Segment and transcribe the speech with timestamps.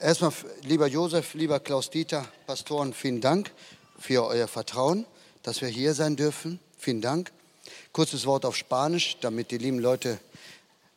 [0.00, 3.50] Erstmal, lieber Josef, lieber Klaus-Dieter, Pastoren, vielen Dank
[3.98, 5.04] für euer Vertrauen,
[5.42, 6.60] dass wir hier sein dürfen.
[6.78, 7.32] Vielen Dank.
[7.90, 10.20] Kurzes Wort auf Spanisch, damit die lieben Leute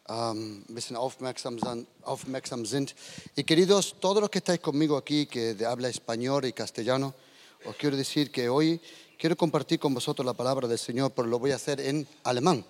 [0.07, 1.57] ähm, ein bisschen aufmerksam,
[2.03, 2.93] aufmerksam sind.
[3.35, 7.15] Y queridos, todos los que estáis conmigo aquí, que de habla español y castellano,
[7.65, 8.79] os quiero decir que hoy
[9.17, 12.63] quiero compartir con vosotros la palabra del Señor, pero lo voy a hacer en alemán.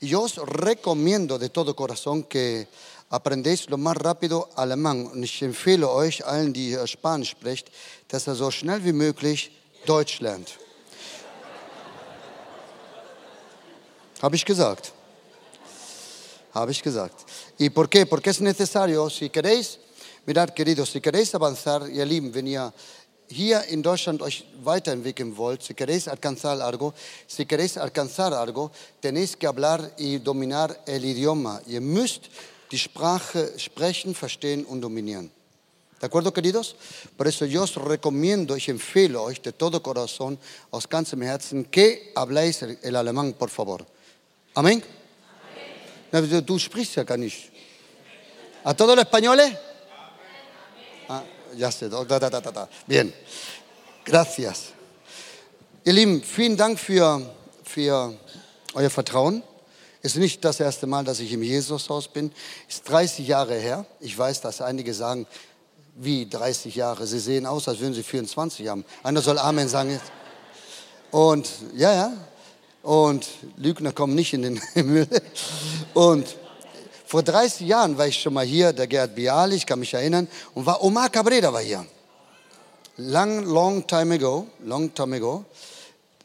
[0.00, 2.68] Y yo os recomiendo de todo corazón que
[3.08, 5.10] aprendeis lo más rápido alemán.
[5.22, 7.70] Ich empfehle euch allen, die Spanisch sprecht,
[8.08, 9.52] dass er so schnell wie möglich
[9.86, 10.58] Deutsch lernt.
[14.22, 14.92] Habe ich gesagt.
[16.52, 17.24] Habe ich gesagt.
[17.58, 18.06] ¿Y por qué?
[18.06, 19.78] Porque es necesario, si queréis,
[20.26, 22.72] mirad queridos, si queréis avanzar, ihr Lieben, wenn ihr
[23.28, 26.94] hier in Deutschland euch weiterentwickeln wollt, si queréis alcanzar algo,
[27.26, 31.60] si queréis alcanzar algo, tenéis que hablar y dominar el idioma.
[31.66, 32.30] Ihr müsst
[32.70, 35.30] die Sprache sprechen, verstehen und dominieren.
[36.00, 36.76] ¿De acuerdo, queridos?
[37.16, 40.38] Por eso yo os recomiendo, ich empfehle euch de todo corazón,
[40.70, 43.86] aus ganzem Herzen, que habléis el, el alemán, por favor.
[44.54, 44.82] Amén.
[46.12, 46.44] Amén.
[46.44, 47.50] Du sprichst ja gar nicht.
[48.62, 49.56] ¿A todos los españoles?
[51.08, 51.22] Ah,
[51.56, 51.88] ya sé.
[51.88, 52.68] Da, da, da, da.
[52.86, 53.12] Bien.
[54.04, 54.72] Gracias.
[55.84, 57.22] Ihr Lieben, vielen Dank für,
[57.64, 58.14] für
[58.74, 59.42] euer Vertrauen.
[60.02, 62.30] Es ist nicht das erste Mal, dass ich im Jesushaus bin.
[62.68, 63.86] Es ist 30 Jahre her.
[64.00, 65.26] Ich weiß, dass einige sagen,
[65.96, 67.06] wie 30 Jahre.
[67.06, 68.84] Sie sehen aus, als würden sie 24 haben.
[69.02, 70.00] Einer soll Amen sagen.
[71.10, 72.12] Und ja, ja.
[72.82, 75.08] Und Lügner kommen nicht in den Himmel.
[75.94, 76.36] Und
[77.06, 80.28] vor 30 Jahren war ich schon mal hier, der Gerd Bialy, ich kann mich erinnern,
[80.54, 81.86] und war Omar Cabrera war hier.
[82.96, 85.44] Long, long time ago, long time ago.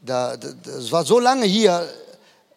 [0.02, 1.88] Da, das war so lange hier,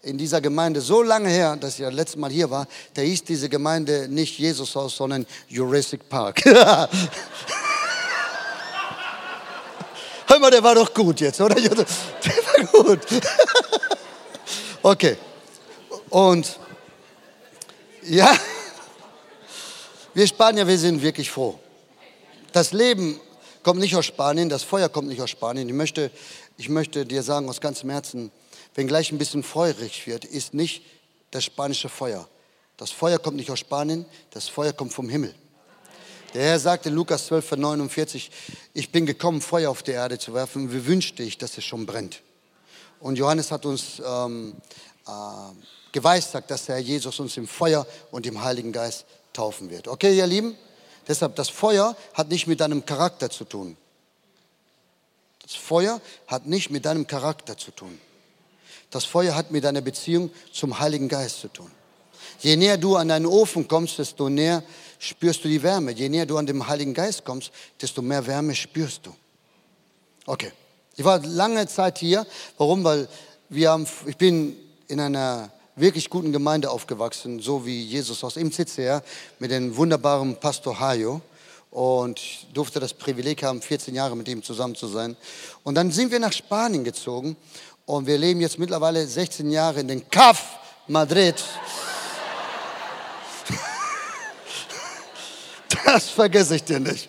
[0.05, 3.25] in dieser Gemeinde so lange her, dass ich das letzte Mal hier war, da hieß
[3.25, 6.45] diese Gemeinde nicht Jesushaus, sondern Jurassic Park.
[10.27, 11.55] Hör mal, der war doch gut jetzt, oder?
[11.61, 13.01] Der war gut.
[14.83, 15.17] Okay.
[16.11, 16.59] Und
[18.07, 18.37] ja,
[20.13, 21.59] wir Spanier, wir sind wirklich froh.
[22.53, 23.19] Das Leben
[23.63, 25.69] kommt nicht aus Spanien, das Feuer kommt nicht aus Spanien.
[25.69, 26.11] Ich möchte,
[26.57, 28.31] ich möchte dir sagen aus ganzem Herzen,
[28.75, 30.83] wenn gleich ein bisschen feurig wird, ist nicht
[31.31, 32.29] das spanische Feuer.
[32.77, 35.35] Das Feuer kommt nicht aus Spanien, das Feuer kommt vom Himmel.
[36.35, 38.31] Der Herr sagte in Lukas 12, Vers 49,
[38.73, 40.73] ich bin gekommen, Feuer auf die Erde zu werfen.
[40.73, 42.23] Wie wünschte ich, dass es schon brennt.
[42.99, 44.55] Und Johannes hat uns ähm,
[45.07, 45.11] äh,
[45.95, 49.87] geweissagt, dass der Herr Jesus uns im Feuer und im Heiligen Geist taufen wird.
[49.87, 50.57] Okay, ihr Lieben?
[51.07, 53.77] Deshalb, das Feuer hat nicht mit deinem Charakter zu tun.
[55.43, 58.01] Das Feuer hat nicht mit deinem Charakter zu tun.
[58.91, 61.71] Das Feuer hat mit deiner Beziehung zum Heiligen Geist zu tun.
[62.41, 64.65] Je näher du an deinen Ofen kommst, desto näher
[64.99, 65.93] spürst du die Wärme.
[65.93, 69.15] Je näher du an den Heiligen Geist kommst, desto mehr Wärme spürst du.
[70.27, 70.51] Okay.
[70.97, 72.27] Ich war lange Zeit hier.
[72.59, 72.83] Warum?
[72.83, 73.09] Weil
[73.49, 74.57] wir haben, ich bin
[74.89, 79.03] in einer wirklich guten Gemeinde aufgewachsen, so wie Jesus aus CCR
[79.39, 81.21] mit dem wunderbaren Pastor Hayo
[81.71, 82.21] und
[82.55, 85.17] durfte das Privileg haben, 14 Jahre mit ihm zusammen zu sein.
[85.65, 87.37] Und dann sind wir nach Spanien gezogen
[87.87, 91.37] und wir leben jetzt mittlerweile 16 Jahre in den CAF Madrid.
[95.85, 97.09] Das vergesse ich dir nicht.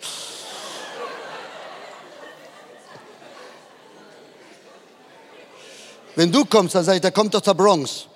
[6.14, 8.06] Wenn du kommst, dann sage ich, da kommt doch der Bronx.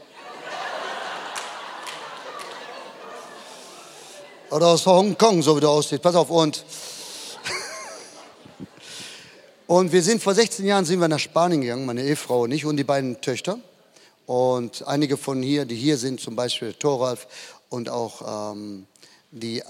[4.50, 6.02] Oder aus Hongkong, so wie du aussiehst.
[6.02, 6.28] Pass auf.
[6.28, 6.64] Und
[9.68, 12.64] und wir sind vor 16 Jahren sind wir nach Spanien gegangen, meine Ehefrau und ich
[12.64, 13.60] und die beiden Töchter.
[14.26, 17.28] Und einige von hier, die hier sind, zum Beispiel Thoralf
[17.68, 18.86] und auch ähm,
[19.30, 19.64] die äh,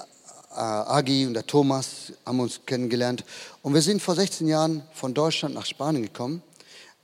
[0.55, 3.23] Agi und der Thomas haben uns kennengelernt.
[3.61, 6.43] Und wir sind vor 16 Jahren von Deutschland nach Spanien gekommen.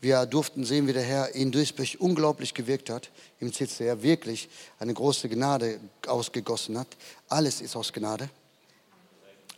[0.00, 4.48] Wir durften sehen, wie der Herr in Duisburg unglaublich gewirkt hat, im CCR wirklich
[4.78, 6.88] eine große Gnade ausgegossen hat.
[7.28, 8.28] Alles ist aus Gnade.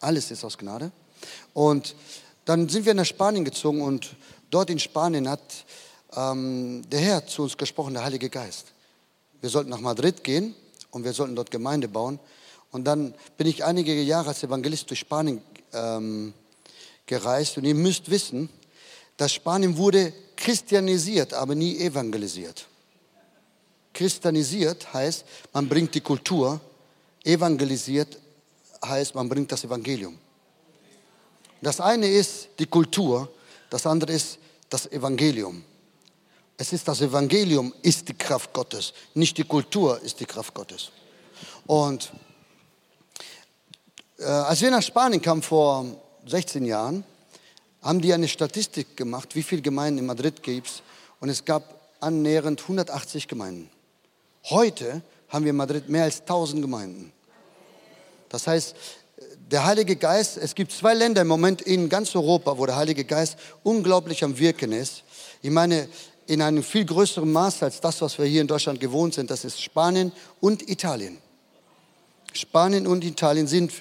[0.00, 0.92] Alles ist aus Gnade.
[1.54, 1.96] Und
[2.44, 4.14] dann sind wir nach Spanien gezogen und
[4.50, 5.42] dort in Spanien hat
[6.16, 8.66] ähm, der Herr zu uns gesprochen, der Heilige Geist.
[9.40, 10.54] Wir sollten nach Madrid gehen
[10.90, 12.18] und wir sollten dort Gemeinde bauen.
[12.70, 15.42] Und dann bin ich einige Jahre als Evangelist durch Spanien
[15.72, 16.32] ähm,
[17.06, 17.56] gereist.
[17.58, 18.48] Und ihr müsst wissen,
[19.18, 22.66] dass Spanien wurde christianisiert, aber nie evangelisiert.
[23.92, 26.58] Christianisiert heißt, man bringt die Kultur,
[27.22, 28.18] evangelisiert
[28.82, 30.16] heißt, man bringt das Evangelium.
[31.60, 33.30] Das eine ist die Kultur,
[33.68, 34.38] das andere ist
[34.70, 35.62] das Evangelium.
[36.56, 40.90] Es ist das Evangelium, ist die Kraft Gottes, nicht die Kultur ist die Kraft Gottes.
[41.66, 42.10] Und
[44.18, 45.84] Äh, als wir nach Spanien kamen vor
[46.26, 47.04] 16 Jahren,
[47.82, 50.82] haben die eine Statistik gemacht, wie viele Gemeinden in Madrid gibt es.
[51.20, 53.70] Und es gab annähernd 180 Gemeinden.
[54.44, 57.12] Heute haben wir in Madrid mehr als 1000 Gemeinden.
[58.28, 58.74] Das heißt,
[59.50, 63.04] der Heilige Geist, es gibt zwei Länder im Moment in ganz Europa, wo der Heilige
[63.04, 65.02] Geist unglaublich am Wirken ist.
[65.42, 65.88] Ich meine,
[66.26, 69.44] in einem viel größeren Maß als das, was wir hier in Deutschland gewohnt sind, das
[69.44, 71.18] ist Spanien und Italien.
[72.34, 73.72] Spanien und Italien sind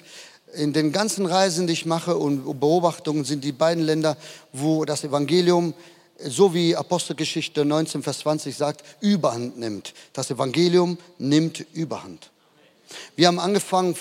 [0.54, 4.16] in den ganzen Reisen, die ich mache und Beobachtungen, sind die beiden Länder,
[4.52, 5.74] wo das Evangelium,
[6.24, 9.94] so wie Apostelgeschichte 19, Vers 20 sagt, Überhand nimmt.
[10.12, 12.30] Das Evangelium nimmt Überhand.
[13.16, 13.94] Wir haben angefangen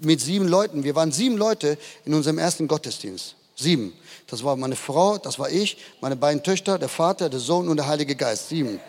[0.00, 0.84] mit sieben Leuten.
[0.84, 3.36] Wir waren sieben Leute in unserem ersten Gottesdienst.
[3.54, 3.92] Sieben.
[4.26, 7.76] Das war meine Frau, das war ich, meine beiden Töchter, der Vater, der Sohn und
[7.76, 8.48] der Heilige Geist.
[8.48, 8.80] Sieben.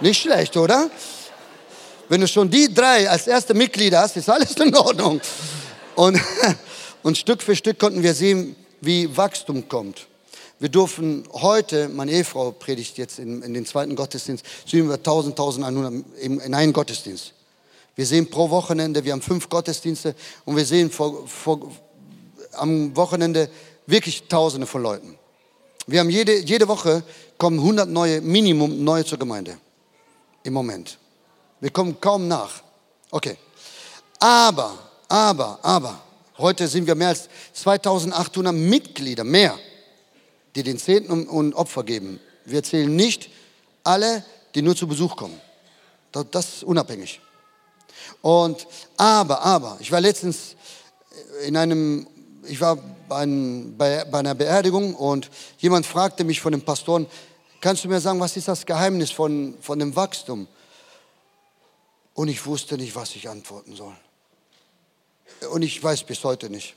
[0.00, 0.90] Nicht schlecht, oder?
[2.10, 5.20] Wenn du schon die drei als erste Mitglieder hast, ist alles in Ordnung.
[5.94, 6.20] Und,
[7.04, 10.08] und Stück für Stück konnten wir sehen, wie Wachstum kommt.
[10.58, 15.38] Wir durften heute, meine Ehefrau predigt jetzt in, in den zweiten Gottesdienst, sehen wir 1000,
[15.38, 17.32] 1100 in, in einen Gottesdienst.
[17.94, 21.70] Wir sehen pro Wochenende, wir haben fünf Gottesdienste und wir sehen vor, vor,
[22.54, 23.48] am Wochenende
[23.86, 25.16] wirklich Tausende von Leuten.
[25.86, 27.04] Wir haben jede, jede Woche
[27.38, 29.58] kommen 100 neue, Minimum neue zur Gemeinde.
[30.42, 30.98] Im Moment.
[31.60, 32.62] Wir kommen kaum nach.
[33.10, 33.36] Okay.
[34.18, 34.78] Aber,
[35.08, 36.00] aber, aber,
[36.38, 39.58] heute sind wir mehr als 2800 Mitglieder, mehr,
[40.54, 42.20] die den Zehnten und Opfer geben.
[42.44, 43.30] Wir zählen nicht
[43.84, 44.24] alle,
[44.54, 45.40] die nur zu Besuch kommen.
[46.30, 47.20] Das ist unabhängig.
[48.22, 48.66] Und
[48.96, 50.56] aber, aber, ich war letztens
[51.46, 52.06] in einem,
[52.46, 52.76] ich war
[53.08, 53.26] bei,
[54.04, 57.06] bei, einer Beerdigung und jemand fragte mich von den Pastoren,
[57.60, 60.46] kannst du mir sagen, was ist das Geheimnis von, von dem Wachstum?
[62.20, 63.96] Und ich wusste nicht, was ich antworten soll.
[65.52, 66.76] Und ich weiß bis heute nicht.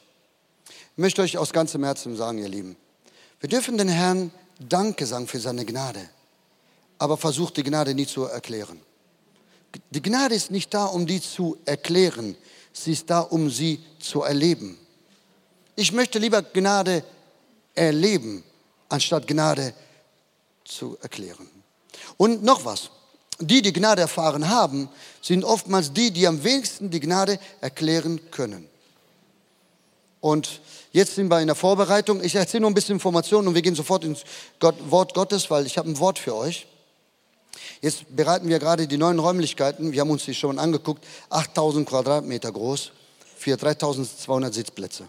[0.66, 2.78] Ich möchte euch aus ganzem Herzen sagen, ihr Lieben,
[3.42, 6.10] wir dürfen den Herrn Danke sagen für seine Gnade,
[6.98, 8.80] aber versucht die Gnade nie zu erklären.
[9.90, 12.38] Die Gnade ist nicht da, um die zu erklären,
[12.72, 14.78] sie ist da, um sie zu erleben.
[15.76, 17.04] Ich möchte lieber Gnade
[17.76, 18.46] erleben,
[18.88, 19.74] anstatt Gnade
[20.64, 21.50] zu erklären.
[22.16, 22.92] Und noch was,
[23.48, 24.90] die, die Gnade erfahren haben,
[25.22, 28.68] sind oftmals die, die am wenigsten die Gnade erklären können.
[30.20, 30.62] Und
[30.94, 32.24] jetzt sind wir in der Vorbereitung.
[32.24, 34.24] Ich erzähle nur ein bisschen Informationen und wir gehen sofort ins
[34.60, 36.66] Wort Gottes, weil ich habe ein Wort für euch.
[37.82, 39.92] Jetzt bereiten wir gerade die neuen Räumlichkeiten.
[39.92, 41.04] Wir haben uns die schon angeguckt.
[41.30, 42.92] 8000 Quadratmeter groß
[43.38, 45.08] für 3200 Sitzplätze.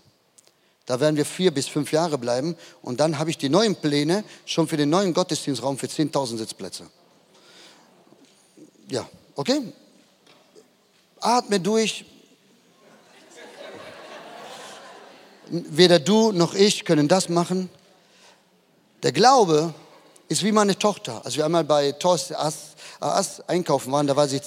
[0.86, 2.56] Da werden wir vier bis fünf Jahre bleiben.
[2.82, 6.86] Und dann habe ich die neuen Pläne schon für den neuen Gottesdienstraum für 10.000 Sitzplätze.
[8.88, 9.72] Ja, okay?
[11.20, 12.04] Atme durch.
[15.46, 17.70] Weder du noch ich können das machen.
[19.02, 19.74] Der Glaube
[20.28, 21.20] ist wie meine Tochter.
[21.24, 24.40] Als wir einmal bei Thorsten Ass, Ass einkaufen waren, da war sie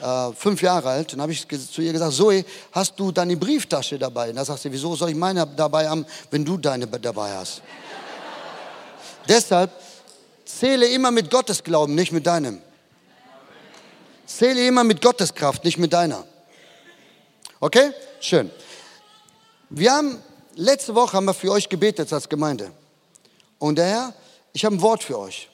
[0.00, 3.98] äh, fünf Jahre alt, dann habe ich zu ihr gesagt, Zoe, hast du deine Brieftasche
[3.98, 4.30] dabei?
[4.30, 7.62] Und da sagt sie, wieso soll ich meine dabei haben, wenn du deine dabei hast?
[9.28, 9.70] Deshalb
[10.44, 12.60] zähle immer mit Gottes Glauben, nicht mit deinem.
[14.38, 16.24] Zähle immer mit Gottes Kraft, nicht mit deiner.
[17.60, 17.92] Okay?
[18.20, 18.50] Schön.
[19.68, 20.22] Wir haben,
[20.54, 22.72] letzte Woche haben wir für euch gebetet als Gemeinde.
[23.58, 24.14] Und der Herr
[24.52, 25.48] ich habe ein Wort für euch.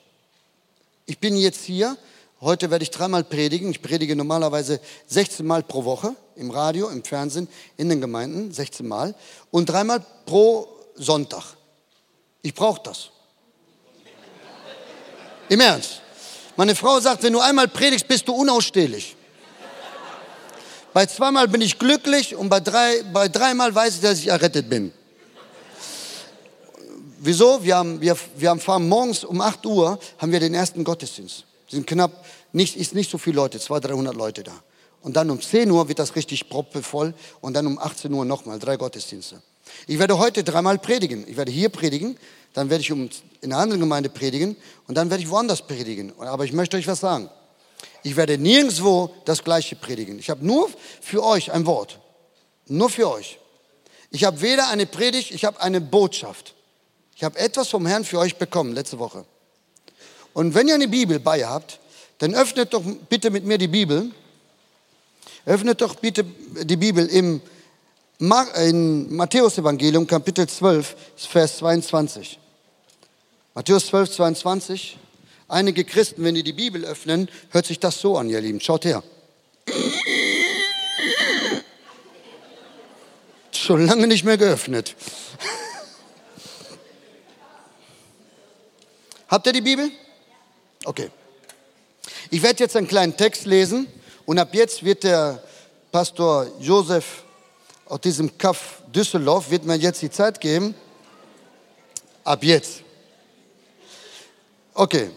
[1.06, 1.96] Ich bin jetzt hier.
[2.40, 3.70] Heute werde ich dreimal predigen.
[3.70, 8.86] Ich predige normalerweise 16 Mal pro Woche im Radio, im Fernsehen, in den Gemeinden, 16
[8.86, 9.14] Mal.
[9.50, 11.44] Und dreimal pro Sonntag.
[12.42, 13.10] Ich brauche das.
[15.48, 16.02] Im Ernst.
[16.56, 19.16] Meine Frau sagt, wenn du einmal predigst, bist du unausstehlich.
[20.94, 24.70] Bei zweimal bin ich glücklich und bei, drei, bei dreimal weiß ich, dass ich errettet
[24.70, 24.92] bin.
[27.18, 27.62] Wieso?
[27.62, 31.44] Wir, haben, wir, wir haben fahren morgens um 8 Uhr haben wir den ersten Gottesdienst.
[31.68, 34.52] Sind knapp, nicht, ist nicht so viele Leute, 200, 300 Leute da.
[35.02, 38.58] Und dann um 10 Uhr wird das richtig proppevoll und dann um 18 Uhr nochmal,
[38.58, 39.42] drei Gottesdienste.
[39.86, 41.26] Ich werde heute dreimal predigen.
[41.28, 42.16] Ich werde hier predigen,
[42.54, 43.10] dann werde ich in
[43.42, 44.56] einer anderen Gemeinde predigen
[44.86, 46.12] und dann werde ich woanders predigen.
[46.18, 47.28] Aber ich möchte euch was sagen.
[48.02, 50.18] Ich werde nirgendwo das Gleiche predigen.
[50.18, 50.70] Ich habe nur
[51.00, 51.98] für euch ein Wort.
[52.66, 53.38] Nur für euch.
[54.10, 56.54] Ich habe weder eine Predigt, ich habe eine Botschaft.
[57.14, 59.24] Ich habe etwas vom Herrn für euch bekommen letzte Woche.
[60.32, 61.80] Und wenn ihr eine Bibel bei habt,
[62.18, 64.10] dann öffnet doch bitte mit mir die Bibel.
[65.44, 67.40] Öffnet doch bitte die Bibel im
[68.18, 72.38] in Matthäus Evangelium Kapitel 12, Vers 22.
[73.54, 74.98] Matthäus 12, 22.
[75.48, 78.58] Einige Christen, wenn die die Bibel öffnen, hört sich das so an, ihr Lieben.
[78.60, 79.02] Schaut her.
[83.52, 84.94] Schon lange nicht mehr geöffnet.
[89.28, 89.90] Habt ihr die Bibel?
[90.84, 91.10] Okay.
[92.30, 93.88] Ich werde jetzt einen kleinen Text lesen
[94.24, 95.42] und ab jetzt wird der
[95.92, 97.25] Pastor Josef
[97.88, 100.74] aus diesem Kaff Düsseldorf, wird mir jetzt die Zeit geben.
[102.24, 102.82] Ab jetzt.
[104.74, 105.10] Okay.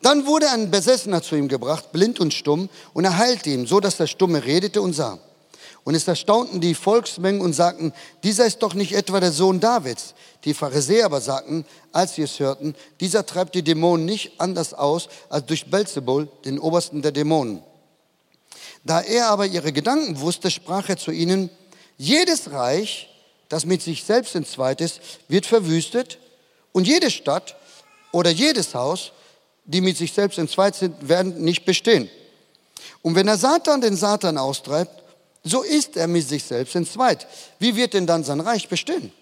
[0.00, 3.80] Dann wurde ein Besessener zu ihm gebracht, blind und stumm, und er heilte ihn, so
[3.80, 5.18] dass der Stumme redete und sah.
[5.82, 10.14] Und es erstaunten die Volksmengen und sagten, dieser ist doch nicht etwa der Sohn Davids.
[10.44, 15.08] Die Pharisäer aber sagten, als sie es hörten, dieser treibt die Dämonen nicht anders aus
[15.30, 17.62] als durch Belzebul, den Obersten der Dämonen.
[18.84, 21.50] Da er aber ihre Gedanken wusste, sprach er zu ihnen,
[21.98, 23.10] jedes Reich,
[23.48, 26.18] das mit sich selbst entzweit ist, wird verwüstet
[26.72, 27.56] und jede Stadt
[28.12, 29.12] oder jedes Haus,
[29.64, 32.08] die mit sich selbst entzweit sind, werden nicht bestehen.
[33.02, 35.02] Und wenn der Satan den Satan austreibt,
[35.44, 37.26] so ist er mit sich selbst entzweit.
[37.58, 39.12] Wie wird denn dann sein Reich bestehen?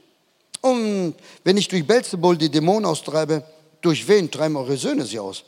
[0.61, 1.15] Und
[1.45, 3.45] wenn ich durch Belzebul die Dämonen austreibe,
[3.81, 5.45] durch wen treiben eure Söhne sie aus?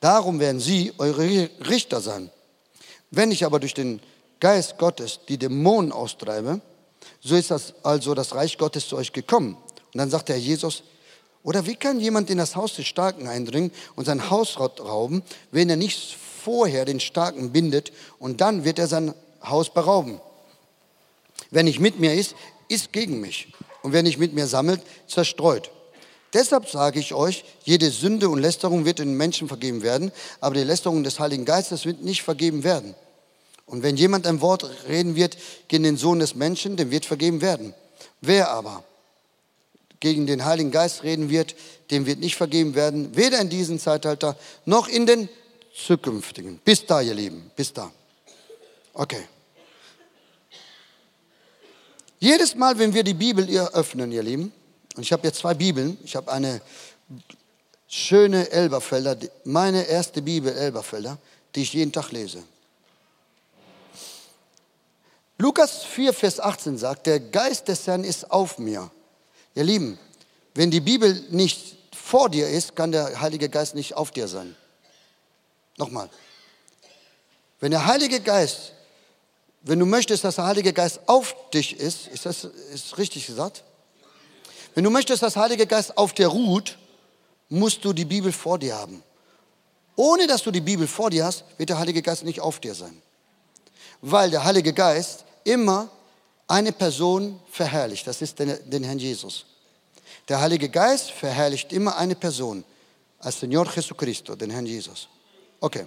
[0.00, 2.30] Darum werden sie eure Richter sein.
[3.10, 4.00] Wenn ich aber durch den
[4.46, 6.60] Geist Gottes die Dämonen austreibe,
[7.20, 9.56] so ist das also das Reich Gottes zu euch gekommen.
[9.92, 10.84] Und dann sagt der Jesus,
[11.42, 15.68] oder wie kann jemand in das Haus des Starken eindringen und sein Haus rauben, wenn
[15.68, 20.20] er nicht vorher den Starken bindet und dann wird er sein Haus berauben?
[21.50, 22.36] Wer nicht mit mir ist,
[22.68, 23.52] ist gegen mich.
[23.82, 25.72] Und wer nicht mit mir sammelt, zerstreut.
[26.34, 30.62] Deshalb sage ich euch, jede Sünde und Lästerung wird den Menschen vergeben werden, aber die
[30.62, 32.94] Lästerung des Heiligen Geistes wird nicht vergeben werden.
[33.66, 35.36] Und wenn jemand ein Wort reden wird
[35.68, 37.74] gegen den Sohn des Menschen, dem wird vergeben werden.
[38.20, 38.84] Wer aber
[40.00, 41.54] gegen den Heiligen Geist reden wird,
[41.90, 45.28] dem wird nicht vergeben werden, weder in diesem Zeitalter noch in den
[45.74, 46.58] zukünftigen.
[46.64, 47.90] Bis da, ihr Lieben, bis da.
[48.94, 49.26] Okay.
[52.18, 54.52] Jedes Mal, wenn wir die Bibel öffnen, ihr Lieben,
[54.96, 56.62] und ich habe jetzt zwei Bibeln, ich habe eine
[57.88, 61.18] schöne Elberfelder, meine erste Bibel Elberfelder,
[61.54, 62.42] die ich jeden Tag lese.
[65.38, 68.90] Lukas 4, Vers 18 sagt, der Geist des Herrn ist auf mir.
[69.54, 69.98] Ihr Lieben,
[70.54, 74.56] wenn die Bibel nicht vor dir ist, kann der Heilige Geist nicht auf dir sein.
[75.76, 76.08] Nochmal.
[77.60, 78.72] Wenn der Heilige Geist
[79.66, 83.64] wenn du möchtest, dass der Heilige Geist auf dich ist, ist das ist richtig gesagt?
[84.76, 86.78] Wenn du möchtest, dass der Heilige Geist auf dir ruht,
[87.48, 89.02] musst du die Bibel vor dir haben.
[89.96, 92.76] Ohne dass du die Bibel vor dir hast, wird der Heilige Geist nicht auf dir
[92.76, 93.02] sein.
[94.00, 95.88] Weil der Heilige Geist immer
[96.48, 98.06] eine Person verherrlicht.
[98.06, 99.46] Das ist den, den Herrn Jesus.
[100.28, 102.64] Der Heilige Geist verherrlicht immer eine Person.
[103.20, 105.08] Als Señor Jesucristo, den Herrn Jesus.
[105.60, 105.86] Okay.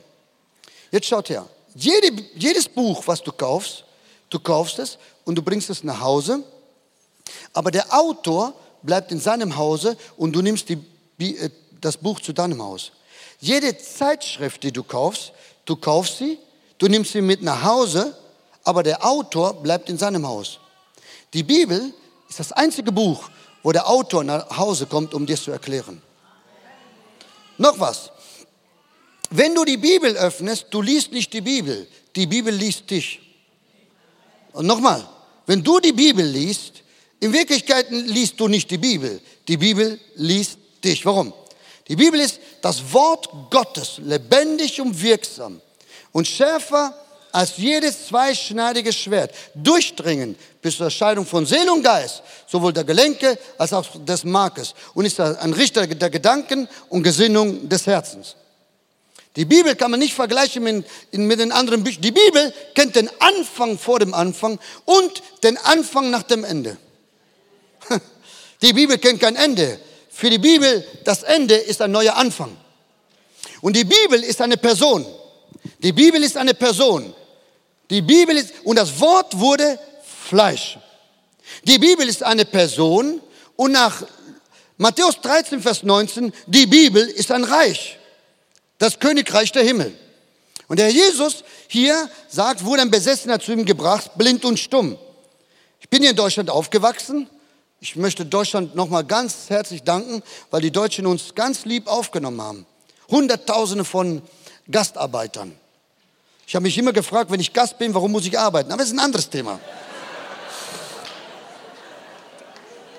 [0.91, 1.47] Jetzt schaut her.
[1.75, 3.83] Jede, jedes Buch, was du kaufst,
[4.29, 6.43] du kaufst es und du bringst es nach Hause,
[7.53, 11.49] aber der Autor bleibt in seinem Hause und du nimmst die, äh,
[11.79, 12.91] das Buch zu deinem Haus.
[13.39, 15.31] Jede Zeitschrift, die du kaufst,
[15.65, 16.39] du kaufst sie,
[16.77, 18.17] du nimmst sie mit nach Hause,
[18.63, 20.59] aber der Autor bleibt in seinem Haus.
[21.33, 21.93] Die Bibel
[22.27, 23.29] ist das einzige Buch,
[23.63, 26.01] wo der Autor nach Hause kommt, um dir zu erklären.
[27.57, 28.11] Noch was.
[29.29, 33.19] Wenn du die Bibel öffnest, du liest nicht die Bibel, die Bibel liest dich.
[34.53, 35.07] Und nochmal,
[35.45, 36.83] wenn du die Bibel liest,
[37.19, 41.05] in Wirklichkeit liest du nicht die Bibel, die Bibel liest dich.
[41.05, 41.33] Warum?
[41.87, 45.61] Die Bibel ist das Wort Gottes, lebendig und wirksam
[46.11, 46.93] und schärfer
[47.31, 53.37] als jedes zweischneidige Schwert, durchdringen bis zur Scheidung von Seele und Geist, sowohl der Gelenke
[53.57, 58.35] als auch des Markes und ist ein Richter der Gedanken und Gesinnung des Herzens.
[59.35, 62.01] Die Bibel kann man nicht vergleichen mit, mit den anderen Büchern.
[62.01, 66.77] Die Bibel kennt den Anfang vor dem Anfang und den Anfang nach dem Ende.
[68.61, 69.79] Die Bibel kennt kein Ende.
[70.09, 72.57] Für die Bibel, das Ende ist ein neuer Anfang.
[73.61, 75.05] Und die Bibel ist eine Person.
[75.81, 77.13] Die Bibel ist eine Person.
[77.89, 79.79] Die Bibel ist, und das Wort wurde
[80.27, 80.77] Fleisch.
[81.63, 83.21] Die Bibel ist eine Person
[83.55, 84.03] und nach
[84.77, 87.99] Matthäus 13, Vers 19, die Bibel ist ein Reich
[88.79, 89.93] das Königreich der Himmel.
[90.67, 94.97] Und der Jesus hier sagt, wurde ein Besessener zu ihm gebracht, blind und stumm.
[95.79, 97.29] Ich bin hier in Deutschland aufgewachsen.
[97.81, 102.65] Ich möchte Deutschland nochmal ganz herzlich danken, weil die Deutschen uns ganz lieb aufgenommen haben.
[103.09, 104.21] Hunderttausende von
[104.69, 105.58] Gastarbeitern.
[106.49, 108.71] Ich habe mich immer gefragt, wenn ich Gast bin, warum muss ich arbeiten?
[108.71, 109.59] Aber es ist ein anderes Thema.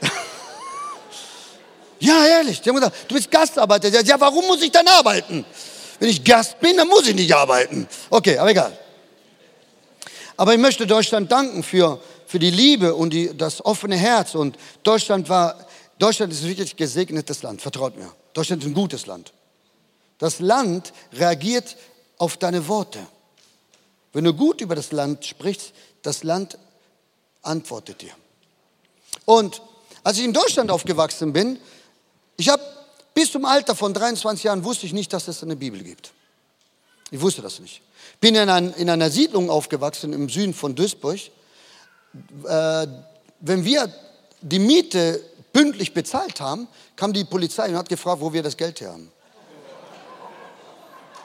[1.98, 2.60] ja, ehrlich.
[2.60, 3.88] Die haben gesagt, du bist Gastarbeiter.
[3.88, 5.44] Ja, warum muss ich dann arbeiten?
[5.98, 7.88] Wenn ich Gast bin, dann muss ich nicht arbeiten.
[8.08, 8.78] Okay, aber egal.
[10.36, 14.36] Aber ich möchte Deutschland danken für, für die Liebe und die, das offene Herz.
[14.36, 15.56] Und Deutschland war,
[15.98, 18.12] Deutschland ist ein wirklich gesegnetes Land, vertraut mir.
[18.32, 19.32] Deutschland ist ein gutes Land.
[20.18, 21.76] Das Land reagiert
[22.16, 23.00] auf deine Worte.
[24.12, 26.58] Wenn du gut über das Land sprichst, das Land
[27.42, 28.12] antwortet dir.
[29.24, 29.62] Und
[30.02, 31.58] als ich in Deutschland aufgewachsen bin,
[32.36, 32.62] ich habe
[33.14, 36.12] bis zum Alter von 23 Jahren wusste ich nicht, dass es eine Bibel gibt.
[37.10, 37.82] Ich wusste das nicht.
[38.20, 41.20] Bin in, ein, in einer Siedlung aufgewachsen im Süden von Duisburg.
[42.46, 42.86] Äh,
[43.40, 43.92] wenn wir
[44.40, 48.80] die Miete pünktlich bezahlt haben, kam die Polizei und hat gefragt, wo wir das Geld
[48.80, 49.10] her haben.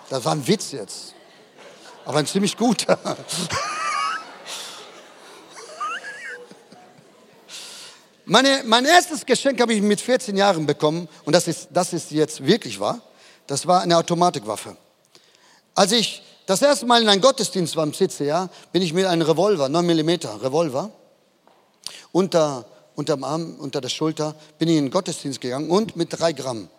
[0.09, 1.13] Das war ein Witz jetzt.
[2.05, 2.97] Aber ein ziemlich guter.
[8.27, 12.09] Meine, mein erstes Geschenk habe ich mit 14 Jahren bekommen und das ist, das ist
[12.09, 12.99] jetzt wirklich wahr.
[13.45, 14.75] Das war eine Automatikwaffe.
[15.75, 19.21] Als ich das erste Mal in einen Gottesdienst war im CCA, bin ich mit einem
[19.21, 20.09] Revolver, 9 mm
[20.41, 20.91] Revolver,
[22.11, 26.33] unter, unterm Arm, unter der Schulter, bin ich in den Gottesdienst gegangen und mit drei
[26.33, 26.69] Gramm.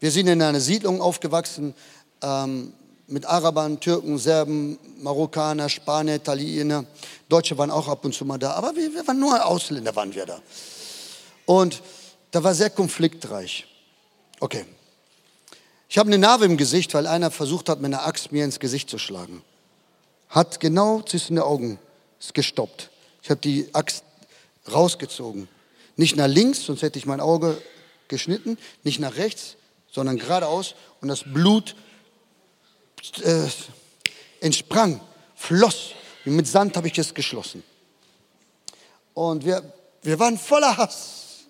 [0.00, 1.74] Wir sind in einer Siedlung aufgewachsen
[2.22, 2.74] ähm,
[3.08, 6.84] mit Arabern, Türken, Serben, Marokkaner, Spanier, Italiener.
[7.28, 10.14] Deutsche waren auch ab und zu mal da, aber wir, wir waren nur Ausländer, waren
[10.14, 10.40] wir da.
[11.46, 11.82] Und
[12.30, 13.66] da war sehr konfliktreich.
[14.40, 14.64] Okay.
[15.88, 18.60] Ich habe eine Narbe im Gesicht, weil einer versucht hat, mit einer Axt mir ins
[18.60, 19.42] Gesicht zu schlagen.
[20.28, 21.78] Hat genau zwischen den Augen
[22.20, 22.90] ist gestoppt.
[23.22, 24.04] Ich habe die Axt
[24.70, 25.48] rausgezogen.
[25.96, 27.60] Nicht nach links, sonst hätte ich mein Auge
[28.08, 29.56] geschnitten, nicht nach rechts,
[29.90, 31.74] sondern geradeaus und das Blut
[33.22, 33.48] äh,
[34.40, 35.00] entsprang,
[35.34, 35.92] floss.
[36.24, 37.62] Und mit Sand habe ich es geschlossen.
[39.14, 41.46] Und wir, wir waren voller Hass.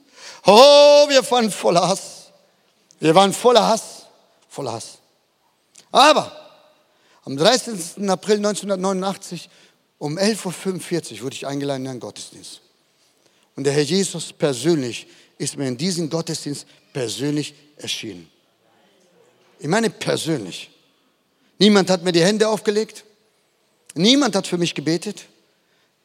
[0.47, 2.31] Oh, wir waren voller Hass.
[3.01, 4.07] Wir waren voller Hass,
[4.49, 4.99] voller Hass.
[5.93, 6.33] Aber
[7.25, 8.09] am 13.
[8.09, 9.49] April 1989
[9.99, 12.61] um 11.45 Uhr wurde ich eingeladen in einen Gottesdienst.
[13.57, 15.07] Und der Herr Jesus persönlich
[15.39, 18.31] ist mir in diesem Gottesdienst persönlich erschienen.
[19.59, 20.71] Ich meine persönlich.
[21.59, 23.05] Niemand hat mir die Hände aufgelegt.
[23.95, 25.25] Niemand hat für mich gebetet.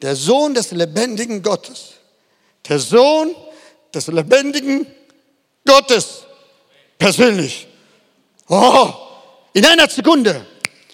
[0.01, 1.93] Der Sohn des lebendigen Gottes.
[2.67, 3.35] Der Sohn
[3.93, 4.87] des lebendigen
[5.65, 6.23] Gottes.
[6.97, 7.67] Persönlich.
[8.47, 8.93] Oh,
[9.53, 10.45] in einer Sekunde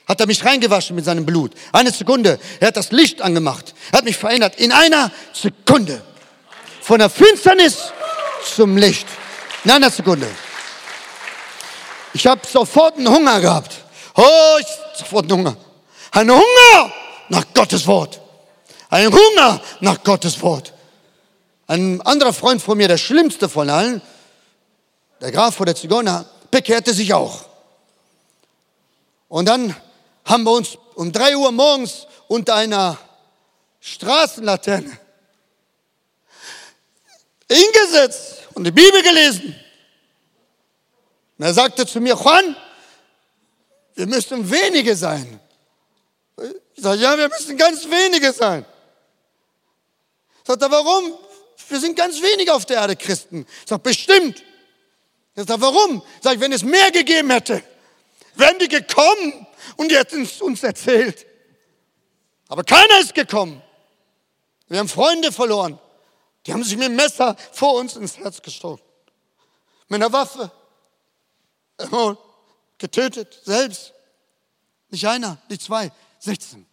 [0.07, 1.53] hat er mich reingewaschen mit seinem Blut.
[1.71, 2.39] Eine Sekunde.
[2.59, 3.73] Er hat das Licht angemacht.
[3.91, 4.59] Er hat mich verändert.
[4.59, 6.01] In einer Sekunde.
[6.81, 7.93] Von der Finsternis
[8.55, 9.07] zum Licht.
[9.63, 10.27] In einer Sekunde.
[12.13, 13.78] Ich habe sofort einen Hunger gehabt.
[14.21, 15.55] Oh, ich sofort Hunger.
[16.11, 16.93] Ein Hunger
[17.29, 18.19] nach Gottes Wort.
[18.89, 20.73] Ein Hunger nach Gottes Wort.
[21.67, 24.01] Ein anderer Freund von mir, der schlimmste von allen,
[25.21, 27.45] der Graf vor der Zigeuner, bekehrte sich auch.
[29.29, 29.73] Und dann
[30.25, 32.97] haben wir uns um drei Uhr morgens unter einer
[33.79, 34.99] Straßenlaterne
[37.49, 39.55] hingesetzt und die Bibel gelesen.
[41.37, 42.57] Und er sagte zu mir, Juan,
[43.99, 45.41] wir müssen wenige sein.
[46.73, 48.65] Ich sage, ja, wir müssen ganz wenige sein.
[50.45, 51.17] Sagt er, warum?
[51.67, 53.45] Wir sind ganz wenige auf der Erde Christen.
[53.61, 54.41] Ich sage, bestimmt.
[55.35, 56.01] Ich sage, warum?
[56.21, 57.61] Sag ich, wenn es mehr gegeben hätte,
[58.35, 61.25] wären die gekommen und hätten es uns erzählt.
[62.47, 63.61] Aber keiner ist gekommen.
[64.69, 65.77] Wir haben Freunde verloren.
[66.45, 68.85] Die haben sich mit dem Messer vor uns ins Herz gestoßen.
[69.89, 70.49] Mit einer Waffe
[72.79, 73.93] getötet, selbst.
[74.89, 76.65] Nicht einer, nicht zwei, 16.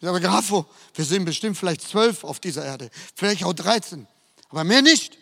[0.00, 4.06] Ich sage, Grafo, wir sind bestimmt vielleicht zwölf auf dieser Erde, vielleicht auch 13,
[4.48, 5.16] aber mehr nicht.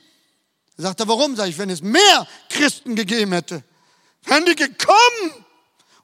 [0.77, 1.37] Er sagte, warum?
[1.37, 3.65] Sag ich, wenn es mehr Christen gegeben hätte,
[4.23, 5.45] wären die gekommen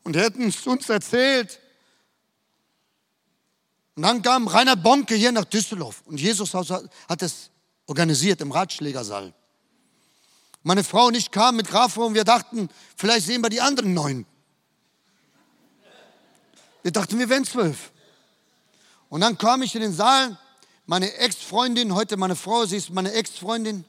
[0.02, 1.60] und hätten es uns erzählt.
[3.94, 7.50] Und dann kam Rainer Bonke hier nach Düsseldorf und Jesus hat es
[7.86, 9.32] organisiert im Ratschlägersaal.
[10.66, 13.92] Meine Frau und ich kamen mit Grafo und wir dachten, vielleicht sehen wir die anderen
[13.92, 14.26] neun.
[16.82, 17.92] Wir dachten, wir wären zwölf.
[19.10, 20.38] Und dann kam ich in den Saal,
[20.86, 23.84] meine Ex-Freundin, heute meine Frau, sie ist meine Ex-Freundin.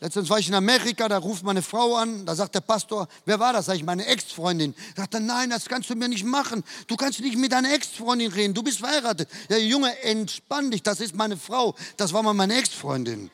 [0.00, 3.38] Letztens war ich in Amerika, da ruft meine Frau an, da sagt der Pastor, wer
[3.38, 3.66] war das?
[3.66, 4.74] Sag ich, meine Ex-Freundin.
[4.96, 6.64] Sagt er, nein, das kannst du mir nicht machen.
[6.86, 9.28] Du kannst nicht mit deiner Ex-Freundin reden, du bist verheiratet.
[9.50, 11.74] Ja, Junge, entspann dich, das ist meine Frau.
[11.98, 13.30] Das war mal meine Ex-Freundin.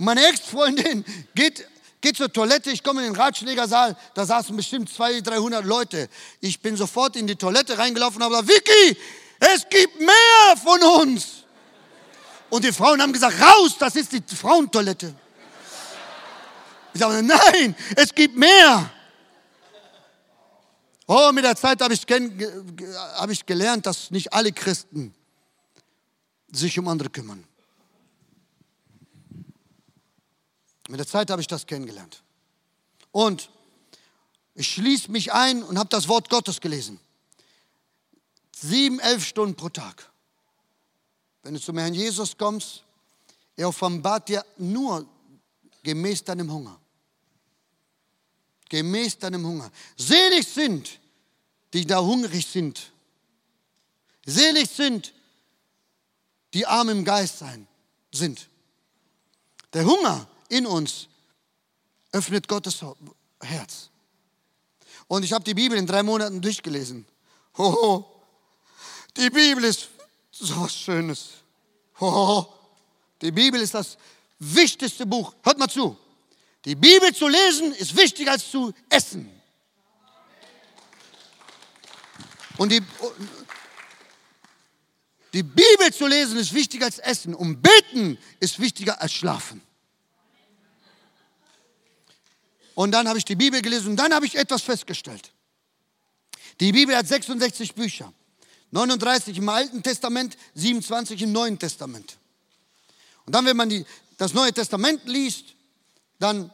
[0.00, 1.68] Meine Ex-Freundin geht,
[2.00, 6.08] geht zur Toilette, ich komme in den Ratschlägersaal, da saßen bestimmt 200, 300 Leute.
[6.40, 8.98] Ich bin sofort in die Toilette reingelaufen und habe gesagt, Vicky,
[9.40, 11.44] es gibt mehr von uns.
[12.48, 15.14] Und die Frauen haben gesagt, raus, das ist die Frauentoilette.
[16.94, 18.90] Ich sage, nein, es gibt mehr.
[21.06, 22.06] Oh, mit der Zeit habe ich,
[23.16, 25.14] hab ich gelernt, dass nicht alle Christen
[26.50, 27.44] sich um andere kümmern.
[30.90, 32.20] Mit der Zeit habe ich das kennengelernt.
[33.12, 33.48] Und
[34.56, 36.98] ich schließe mich ein und habe das Wort Gottes gelesen.
[38.56, 40.10] Sieben, elf Stunden pro Tag.
[41.44, 42.82] Wenn du zum Herrn Jesus kommst,
[43.54, 45.06] er offenbart dir nur
[45.84, 46.76] gemäß deinem Hunger.
[48.68, 49.70] Gemäß deinem Hunger.
[49.96, 50.98] Selig sind,
[51.72, 52.90] die da hungrig sind.
[54.26, 55.14] Selig sind,
[56.52, 57.68] die arm im Geist sein,
[58.10, 58.48] sind.
[59.72, 61.08] Der Hunger in uns
[62.12, 62.84] öffnet Gottes
[63.40, 63.88] Herz.
[65.06, 67.06] Und ich habe die Bibel in drei Monaten durchgelesen.
[67.56, 68.04] Hoho,
[69.16, 69.88] die Bibel ist
[70.30, 71.30] so was Schönes.
[71.98, 72.52] Hoho,
[73.22, 73.96] die Bibel ist das
[74.38, 75.34] wichtigste Buch.
[75.42, 75.96] Hört mal zu.
[76.64, 79.30] Die Bibel zu lesen ist wichtiger als zu essen.
[82.56, 82.82] Und die,
[85.32, 87.34] die Bibel zu lesen ist wichtiger als Essen.
[87.34, 89.62] Und beten ist wichtiger als Schlafen.
[92.74, 95.32] Und dann habe ich die Bibel gelesen und dann habe ich etwas festgestellt.
[96.60, 98.12] Die Bibel hat 66 Bücher.
[98.70, 102.18] 39 im Alten Testament, 27 im Neuen Testament.
[103.26, 103.84] Und dann, wenn man die,
[104.16, 105.54] das Neue Testament liest,
[106.18, 106.50] dann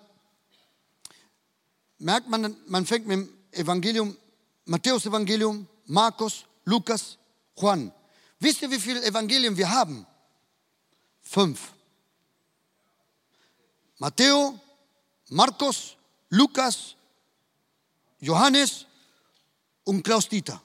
[1.99, 4.17] merkt man, man fängt mit dem Evangelium,
[4.65, 7.19] Matthäus Evangelium, Markus, Lukas,
[7.57, 7.93] Juan.
[8.39, 10.07] Wisst ihr, wie viele Evangelien wir haben?
[11.23, 11.73] Fünf.
[13.99, 14.55] Matthäus,
[15.31, 15.96] Markus,
[16.31, 16.95] Lukas,
[18.21, 18.87] Johannes
[19.85, 20.61] und Klaus Dieter.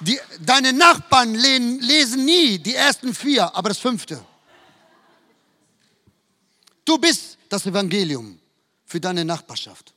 [0.00, 4.24] Die, deine Nachbarn lesen nie die ersten vier, aber das fünfte.
[6.84, 8.38] Du bist das Evangelium
[8.86, 9.92] für deine Nachbarschaft.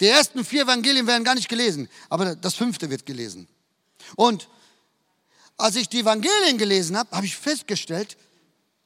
[0.00, 3.48] Die ersten vier Evangelien werden gar nicht gelesen, aber das fünfte wird gelesen.
[4.14, 4.48] Und
[5.56, 8.16] als ich die Evangelien gelesen habe, habe ich festgestellt,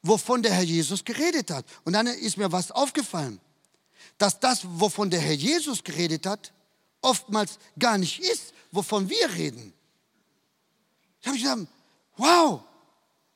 [0.02, 1.64] wovon der Herr Jesus geredet hat.
[1.84, 3.40] Und dann ist mir was aufgefallen,
[4.18, 6.52] dass das, wovon der Herr Jesus geredet hat,
[7.00, 9.72] oftmals gar nicht ist, wovon wir reden.
[11.20, 11.66] Ich habe gedacht,
[12.16, 12.62] wow,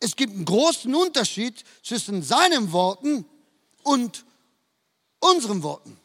[0.00, 3.24] es gibt einen großen Unterschied zwischen seinen Worten
[3.82, 4.24] und
[5.20, 5.98] unseren Worten.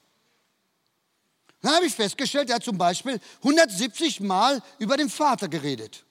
[1.61, 6.03] Dann habe ich festgestellt, er hat zum Beispiel 170 Mal über den Vater geredet.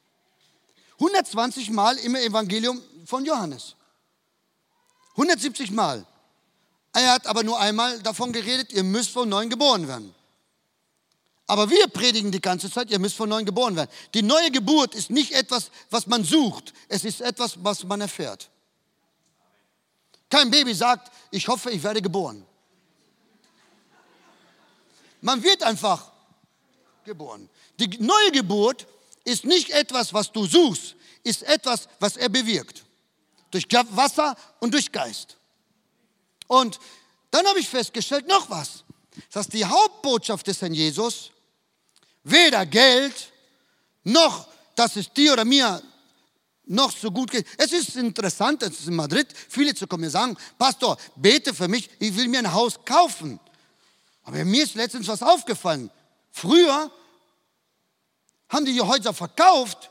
[0.94, 3.74] 120 Mal im Evangelium von Johannes.
[5.12, 6.06] 170 Mal.
[6.92, 10.14] Er hat aber nur einmal davon geredet, ihr müsst von neuem geboren werden.
[11.46, 13.90] Aber wir predigen die ganze Zeit, ihr müsst von neuem geboren werden.
[14.14, 18.48] Die neue Geburt ist nicht etwas, was man sucht, es ist etwas, was man erfährt.
[20.28, 22.46] Kein Baby sagt, ich hoffe, ich werde geboren.
[25.20, 26.12] Man wird einfach
[27.04, 27.50] geboren.
[27.78, 28.86] Die neue Geburt
[29.24, 30.94] ist nicht etwas, was du suchst,
[31.24, 32.84] ist etwas, was er bewirkt.
[33.50, 35.36] Durch Wasser und durch Geist.
[36.46, 36.78] Und
[37.30, 38.84] dann habe ich festgestellt, noch was,
[39.32, 41.30] dass die Hauptbotschaft des Herrn Jesus
[42.24, 43.32] weder Geld,
[44.04, 45.82] noch, dass es dir oder mir
[46.66, 47.46] noch so gut geht.
[47.58, 51.68] Es ist interessant, es ist in Madrid, viele zu kommen und sagen, Pastor, bete für
[51.68, 53.40] mich, ich will mir ein Haus kaufen.
[54.22, 55.90] Aber mir ist letztens was aufgefallen.
[56.30, 56.90] Früher
[58.48, 59.90] haben die Häuser verkauft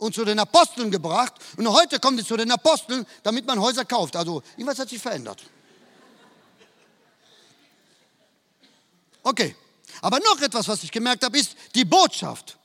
[0.00, 1.34] und zu den Aposteln gebracht.
[1.56, 4.16] Und heute kommen die zu den Aposteln, damit man Häuser kauft.
[4.16, 5.42] Also irgendwas hat sich verändert.
[9.22, 9.54] Okay.
[10.02, 12.56] Aber noch etwas, was ich gemerkt habe, ist die Botschaft.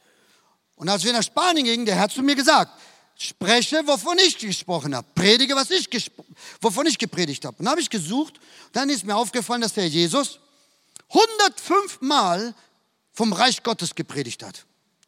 [0.78, 2.72] Und als wir nach Spanien gingen, der Herr hat zu mir gesagt,
[3.18, 5.08] spreche, wovon ich gesprochen habe.
[5.14, 5.90] Predige, was ich
[6.62, 7.58] wovon ich gepredigt habe.
[7.60, 8.40] Und habe ich gesucht,
[8.72, 10.40] dann ist mir aufgefallen, dass der Jesus
[11.10, 12.54] 105 Mal
[13.12, 14.66] vom Reich Gottes gepredigt hat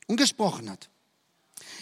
[0.08, 0.90] und gesprochen hat.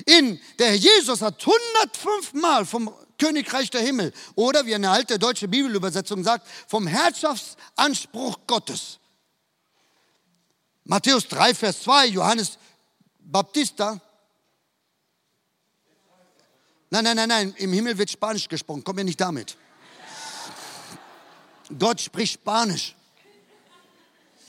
[0.05, 5.47] In der Jesus hat 105 Mal vom Königreich der Himmel oder wie eine alte deutsche
[5.47, 8.99] Bibelübersetzung sagt, vom Herrschaftsanspruch Gottes.
[10.83, 12.57] Matthäus 3, Vers 2, Johannes
[13.19, 14.01] Baptista
[16.95, 19.57] Nein, nein, nein, nein, im Himmel wird Spanisch gesprochen, komm mir nicht damit.
[21.77, 22.95] Gott spricht Spanisch.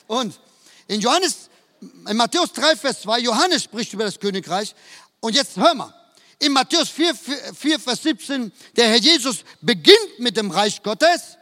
[0.06, 0.38] Und
[0.86, 1.48] in Johannes,
[1.80, 4.74] in Matthäus 3, Vers 2, Johannes spricht über das Königreich.
[5.20, 5.92] Und jetzt hör mal,
[6.38, 11.36] in Matthäus 4, 4, 4, Vers 17, der Herr Jesus beginnt mit dem Reich Gottes.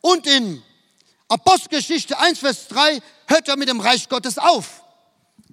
[0.00, 0.62] Und in
[1.28, 4.82] Apostelgeschichte 1, Vers 3 hört er mit dem Reich Gottes auf.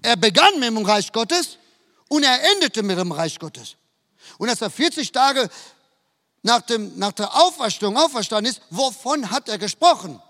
[0.01, 1.57] Er begann mit dem Reich Gottes
[2.09, 3.75] und er endete mit dem Reich Gottes.
[4.37, 5.49] Und als er 40 Tage
[6.41, 10.21] nach, dem, nach der Auferstehung auferstanden ist, wovon hat er gesprochen?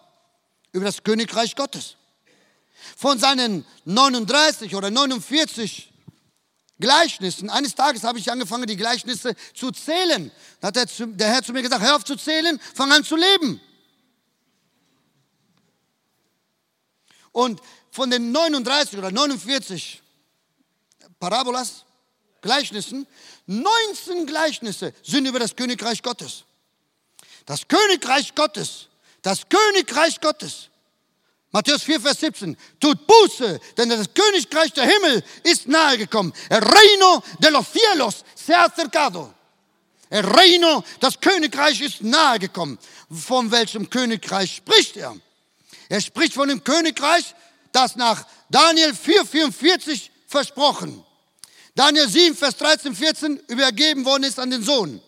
[0.77, 1.95] über das Königreich Gottes.
[2.95, 5.91] Von seinen 39 oder 49
[6.79, 10.31] Gleichnissen, eines Tages habe ich angefangen, die Gleichnisse zu zählen.
[10.59, 13.59] Da hat der Herr zu mir gesagt, hör auf zu zählen, fang an zu leben.
[17.31, 17.61] Und
[17.91, 20.01] von den 39 oder 49
[21.19, 21.85] Parabolas,
[22.41, 23.07] Gleichnissen,
[23.47, 26.45] 19 Gleichnisse sind über das Königreich Gottes.
[27.45, 28.87] Das Königreich Gottes,
[29.21, 30.69] das Königreich Gottes.
[31.57, 32.55] Matthäus 4, Vers 17.
[32.79, 36.31] Tut Buße, denn das Königreich der Himmel ist nahegekommen.
[36.49, 39.33] El reino de los cielos se ha acercado.
[40.11, 42.77] El reino, das Königreich ist nahegekommen.
[43.09, 45.15] Von welchem Königreich spricht er?
[45.89, 47.33] Er spricht von dem Königreich,
[47.71, 51.03] das nach Daniel 4, 44 versprochen.
[51.73, 55.01] Daniel 7, Vers 13, 14 übergeben worden ist an den Sohn.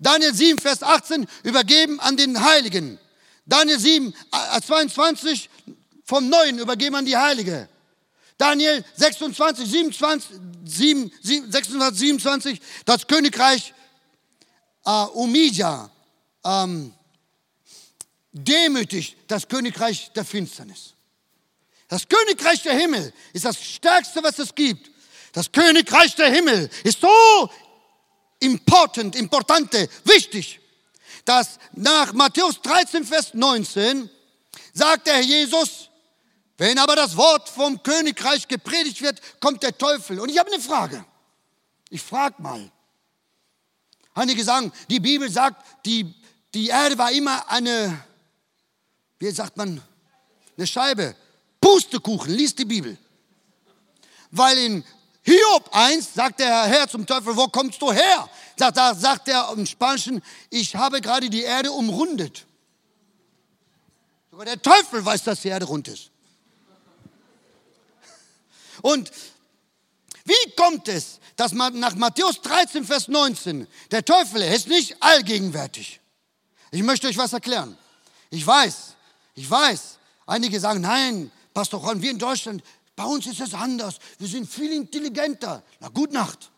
[0.00, 2.98] Daniel 7, Vers 18 übergeben an den Heiligen.
[3.46, 4.14] Daniel 7,
[4.66, 5.70] 22 äh,
[6.04, 7.68] vom Neuen übergeben an die Heilige.
[8.36, 13.72] Daniel 26, 27, 7, 26, 27, das Königreich
[14.84, 15.90] äh, Umidia,
[16.44, 16.92] ähm,
[18.32, 20.94] demütigt das Königreich der Finsternis.
[21.88, 24.90] Das Königreich der Himmel ist das Stärkste, was es gibt.
[25.32, 27.50] Das Königreich der Himmel ist so
[28.40, 30.60] important, importante, wichtig,
[31.24, 34.10] dass nach Matthäus 13, Vers 19
[34.72, 35.88] sagt der Jesus,
[36.56, 40.20] wenn aber das Wort vom Königreich gepredigt wird, kommt der Teufel.
[40.20, 41.04] Und ich habe eine Frage.
[41.90, 42.70] Ich frage mal.
[44.14, 46.14] Einige sagen, die Bibel sagt, die,
[46.54, 48.04] die Erde war immer eine,
[49.18, 49.82] wie sagt man,
[50.56, 51.16] eine Scheibe.
[51.60, 52.96] Pustekuchen, liest die Bibel.
[54.30, 54.84] Weil in
[55.22, 58.28] Hiob 1 sagt der Herr zum Teufel, wo kommst du her?
[58.56, 62.46] Da, da sagt er im Spanischen, ich habe gerade die Erde umrundet.
[64.30, 66.10] Sogar der Teufel weiß, dass die Erde rund ist.
[68.84, 69.10] Und
[70.26, 76.00] wie kommt es, dass man nach Matthäus 13, Vers 19, der Teufel ist nicht allgegenwärtig.
[76.70, 77.78] Ich möchte euch was erklären.
[78.28, 78.94] Ich weiß,
[79.36, 82.62] ich weiß, einige sagen, nein, Pastor Ron, wir in Deutschland,
[82.94, 83.96] bei uns ist es anders.
[84.18, 85.62] Wir sind viel intelligenter.
[85.80, 86.50] Na, gut Nacht.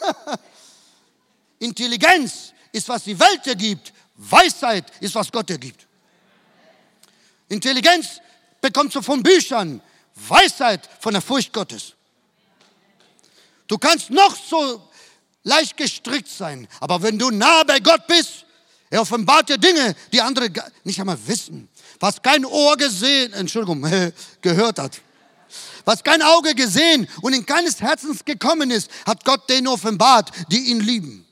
[1.58, 3.92] Intelligenz ist, was die Welt dir gibt.
[4.14, 5.87] Weisheit ist, was Gott dir gibt.
[7.48, 8.20] Intelligenz
[8.60, 9.80] bekommst du von Büchern.
[10.14, 11.94] Weisheit von der Furcht Gottes.
[13.66, 14.82] Du kannst noch so
[15.44, 18.44] leicht gestrickt sein, aber wenn du nah bei Gott bist,
[18.90, 20.50] er offenbart dir Dinge, die andere
[20.84, 21.68] nicht einmal wissen.
[22.00, 23.82] Was kein Ohr gesehen, Entschuldigung,
[24.40, 25.00] gehört hat.
[25.84, 30.70] Was kein Auge gesehen und in keines Herzens gekommen ist, hat Gott denen offenbart, die
[30.70, 31.26] ihn lieben.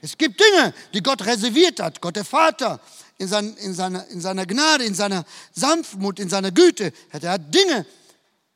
[0.00, 2.00] Es gibt Dinge, die Gott reserviert hat.
[2.00, 2.80] Gott der Vater
[3.18, 6.92] in, sein, in, seiner, in seiner Gnade, in seiner Sanftmut, in seiner Güte.
[7.10, 7.86] Er hat Dinge,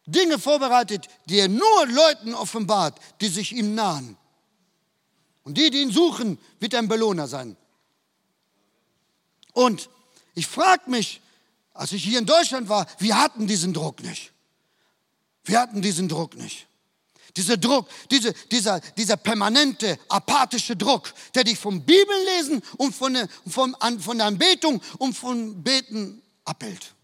[0.07, 4.17] Dinge vorbereitet, die er nur Leuten offenbart, die sich ihm nahen.
[5.45, 7.57] Und die, die ihn suchen, wird ein Belohner sein.
[9.53, 9.89] Und
[10.35, 11.21] ich frage mich,
[11.73, 14.33] als ich hier in Deutschland war, wir hatten diesen Druck nicht.
[15.45, 16.68] Wir hatten diesen Druck nicht.
[17.37, 23.29] Dieser Druck, diese, dieser, dieser permanente, apathische Druck, der dich vom Bibellesen und von der,
[23.47, 26.95] von, von der Anbetung und von Beten abhält.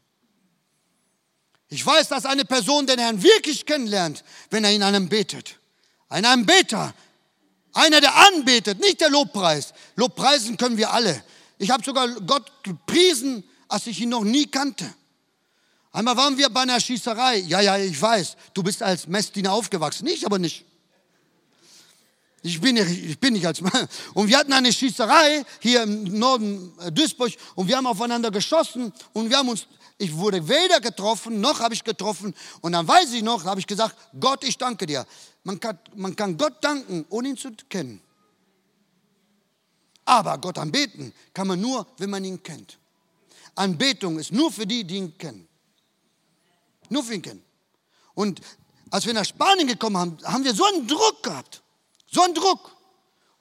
[1.68, 5.58] Ich weiß, dass eine Person den Herrn wirklich kennenlernt, wenn er in einem betet.
[6.08, 6.94] Ein Anbeter,
[7.72, 9.72] einer, der anbetet, nicht der Lobpreis.
[9.96, 11.24] Lobpreisen können wir alle.
[11.58, 14.92] Ich habe sogar Gott gepriesen, als ich ihn noch nie kannte.
[15.94, 17.36] Einmal waren wir bei einer Schießerei.
[17.46, 20.08] Ja, ja, ich weiß, du bist als Messdiener aufgewachsen.
[20.08, 20.64] Ich aber nicht.
[22.42, 23.88] Ich bin, nicht, ich bin nicht als Mann.
[24.14, 28.92] Und wir hatten eine Schießerei hier im Norden äh, Duisburg und wir haben aufeinander geschossen
[29.12, 32.34] und wir haben uns, ich wurde weder getroffen, noch habe ich getroffen.
[32.60, 35.06] Und dann weiß ich noch, habe ich gesagt, Gott, ich danke dir.
[35.44, 38.02] Man kann, man kann Gott danken, ohne ihn zu kennen.
[40.04, 42.78] Aber Gott anbeten kann man nur, wenn man ihn kennt.
[43.54, 45.48] Anbetung ist nur für die, die ihn kennen.
[47.02, 47.42] Kennen.
[48.14, 48.40] Und
[48.90, 51.62] als wir nach Spanien gekommen haben, haben wir so einen Druck gehabt.
[52.10, 52.70] So einen Druck.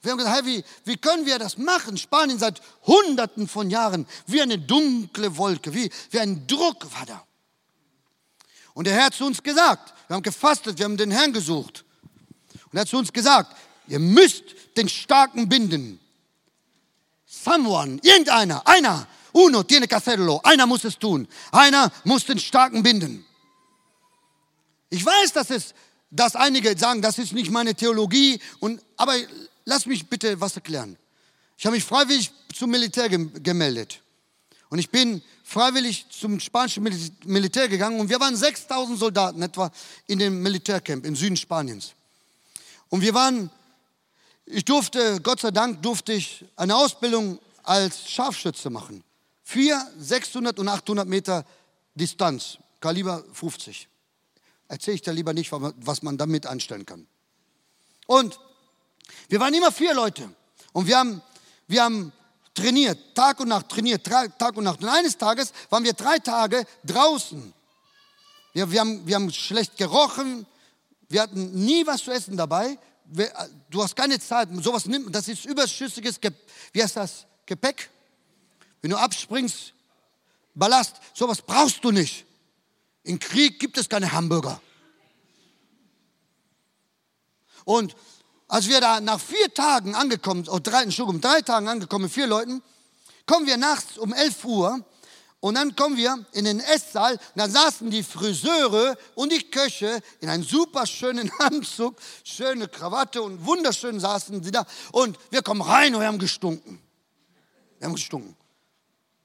[0.02, 1.96] Wir haben gesagt, hey, wie, wie können wir das machen?
[1.96, 7.24] Spanien seit Hunderten von Jahren, wie eine dunkle Wolke, wie, wie ein Druck war da.
[8.74, 11.84] Und der Herr hat zu uns gesagt, wir haben gefastet, wir haben den Herrn gesucht.
[12.70, 14.42] Und er hat zu uns gesagt, ihr müsst
[14.76, 16.00] den Starken binden.
[17.24, 20.40] Someone, irgendeiner, einer, uno tiene que hacerlo.
[20.44, 21.26] Einer muss es tun.
[21.50, 23.24] Einer muss den Starken binden.
[24.90, 25.74] Ich weiß, dass es,
[26.10, 28.40] dass einige sagen, das ist nicht meine Theologie.
[28.60, 29.14] Und, aber
[29.64, 30.96] lass mich bitte was erklären.
[31.56, 34.00] Ich habe mich freiwillig zum Militär gemeldet.
[34.70, 36.82] Und ich bin freiwillig zum spanischen
[37.24, 39.70] Militär gegangen und wir waren 6000 Soldaten etwa
[40.06, 41.92] in dem Militärcamp im Süden Spaniens.
[42.88, 43.50] Und wir waren,
[44.46, 49.04] ich durfte, Gott sei Dank, durfte ich eine Ausbildung als Scharfschütze machen.
[49.44, 51.44] 400, 600 und 800 Meter
[51.94, 53.88] Distanz, Kaliber 50.
[54.68, 57.06] Erzähle ich dir lieber nicht, was man damit anstellen kann.
[58.06, 58.38] Und
[59.28, 60.28] wir waren immer vier Leute
[60.72, 61.22] und wir haben,
[61.66, 62.12] wir haben
[62.54, 64.82] trainiert, Tag und Nacht trainiert, Tag und Nacht.
[64.82, 67.52] Und eines Tages waren wir drei Tage draußen.
[68.52, 70.46] Wir, wir, haben, wir haben schlecht gerochen,
[71.08, 72.78] wir hatten nie was zu essen dabei.
[73.70, 76.32] Du hast keine Zeit, sowas nimmt, das ist überschüssiges, Ge
[76.72, 77.90] wie heißt das, Gepäck.
[78.80, 79.74] Wenn du abspringst,
[80.54, 82.23] Ballast, sowas brauchst du nicht.
[83.04, 84.60] Im Krieg gibt es keine Hamburger.
[87.64, 87.94] Und
[88.48, 92.62] als wir da nach vier Tagen angekommen, oh, drei, Entschuldigung, drei Tagen angekommen, vier Leuten,
[93.26, 94.84] kommen wir nachts um 11 Uhr
[95.40, 100.00] und dann kommen wir in den Esssaal und dann saßen die Friseure und die Köche
[100.20, 104.66] in einem super schönen Anzug, schöne Krawatte und wunderschön saßen sie da.
[104.92, 106.80] Und wir kommen rein und wir haben gestunken.
[107.78, 108.34] Wir haben gestunken.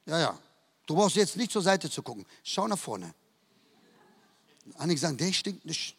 [0.04, 0.38] Ja, ja.
[0.86, 2.26] Du brauchst jetzt nicht zur Seite zu gucken.
[2.42, 3.14] Schau nach vorne.
[4.78, 5.96] Einige sagen, der stinkt nicht.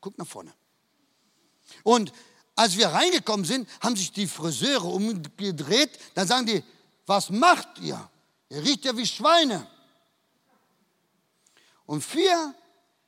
[0.00, 0.52] Guck nach vorne.
[1.82, 2.12] Und
[2.54, 5.98] als wir reingekommen sind, haben sich die Friseure umgedreht.
[6.14, 6.62] Dann sagen die,
[7.06, 8.10] was macht ihr?
[8.48, 9.66] Ihr riecht ja wie Schweine.
[11.86, 12.54] Und vier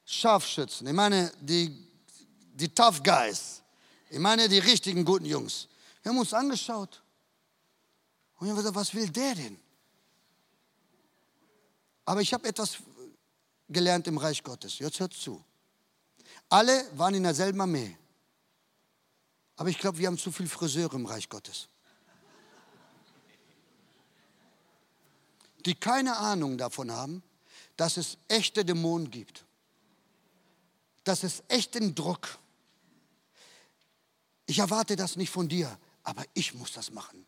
[0.04, 1.86] Scharfschützen, ich meine die,
[2.54, 3.62] die Tough Guys,
[4.10, 5.68] ich meine die richtigen guten Jungs,
[6.02, 7.00] wir haben uns angeschaut.
[8.38, 9.58] Und ich haben gesagt, was will der denn?
[12.04, 12.78] Aber ich habe etwas
[13.72, 14.78] gelernt im Reich Gottes.
[14.78, 15.42] Jetzt hört zu.
[16.48, 17.96] Alle waren in derselben Armee.
[19.56, 21.68] Aber ich glaube, wir haben zu viel Friseure im Reich Gottes.
[25.64, 27.22] Die keine Ahnung davon haben,
[27.76, 29.44] dass es echte Dämonen gibt.
[31.04, 32.38] Dass es echten Druck.
[34.46, 37.24] Ich erwarte das nicht von dir, aber ich muss das machen.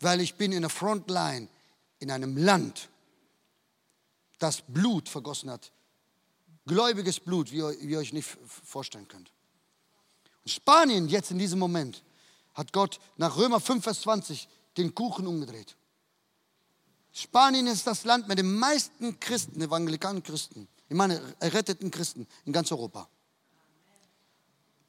[0.00, 1.48] Weil ich bin in der Frontline
[1.98, 2.88] in einem Land,
[4.38, 5.72] das Blut vergossen hat.
[6.66, 8.28] Gläubiges Blut, wie ihr euch nicht
[8.64, 9.32] vorstellen könnt.
[10.44, 12.02] Spanien jetzt in diesem Moment
[12.54, 15.76] hat Gott nach Römer 5, Vers 20 den Kuchen umgedreht.
[17.12, 22.52] Spanien ist das Land mit den meisten Christen, evangelikalen Christen, ich meine erretteten Christen in
[22.52, 23.08] ganz Europa.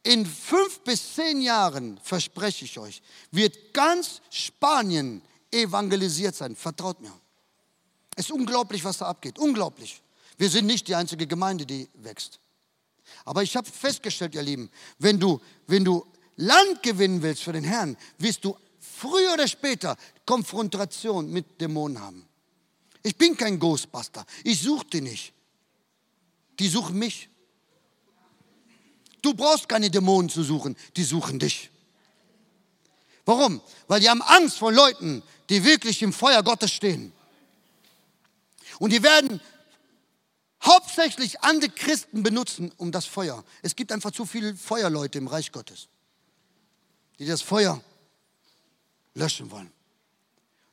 [0.03, 6.55] In fünf bis zehn Jahren, verspreche ich euch, wird ganz Spanien evangelisiert sein.
[6.55, 7.11] Vertraut mir.
[8.19, 9.39] Es ist unglaublich, was da abgeht.
[9.39, 10.01] Unglaublich.
[10.37, 12.41] Wir sind nicht die einzige Gemeinde, die wächst.
[13.23, 16.05] Aber ich habe festgestellt, ihr Lieben, wenn du, wenn du
[16.35, 22.27] Land gewinnen willst für den Herrn, wirst du früher oder später Konfrontation mit Dämonen haben.
[23.03, 24.25] Ich bin kein Ghostbuster.
[24.43, 25.31] Ich suche die nicht.
[26.59, 27.29] Die suchen mich.
[29.21, 31.69] Du brauchst keine Dämonen zu suchen, die suchen dich.
[33.23, 33.61] Warum?
[33.87, 37.13] Weil die haben Angst vor Leuten, die wirklich im Feuer Gottes stehen.
[38.79, 39.39] Und die werden
[40.63, 43.43] hauptsächlich andere Christen benutzen, um das Feuer.
[43.61, 45.87] Es gibt einfach zu viele Feuerleute im Reich Gottes,
[47.19, 47.81] die das Feuer
[49.13, 49.71] löschen wollen.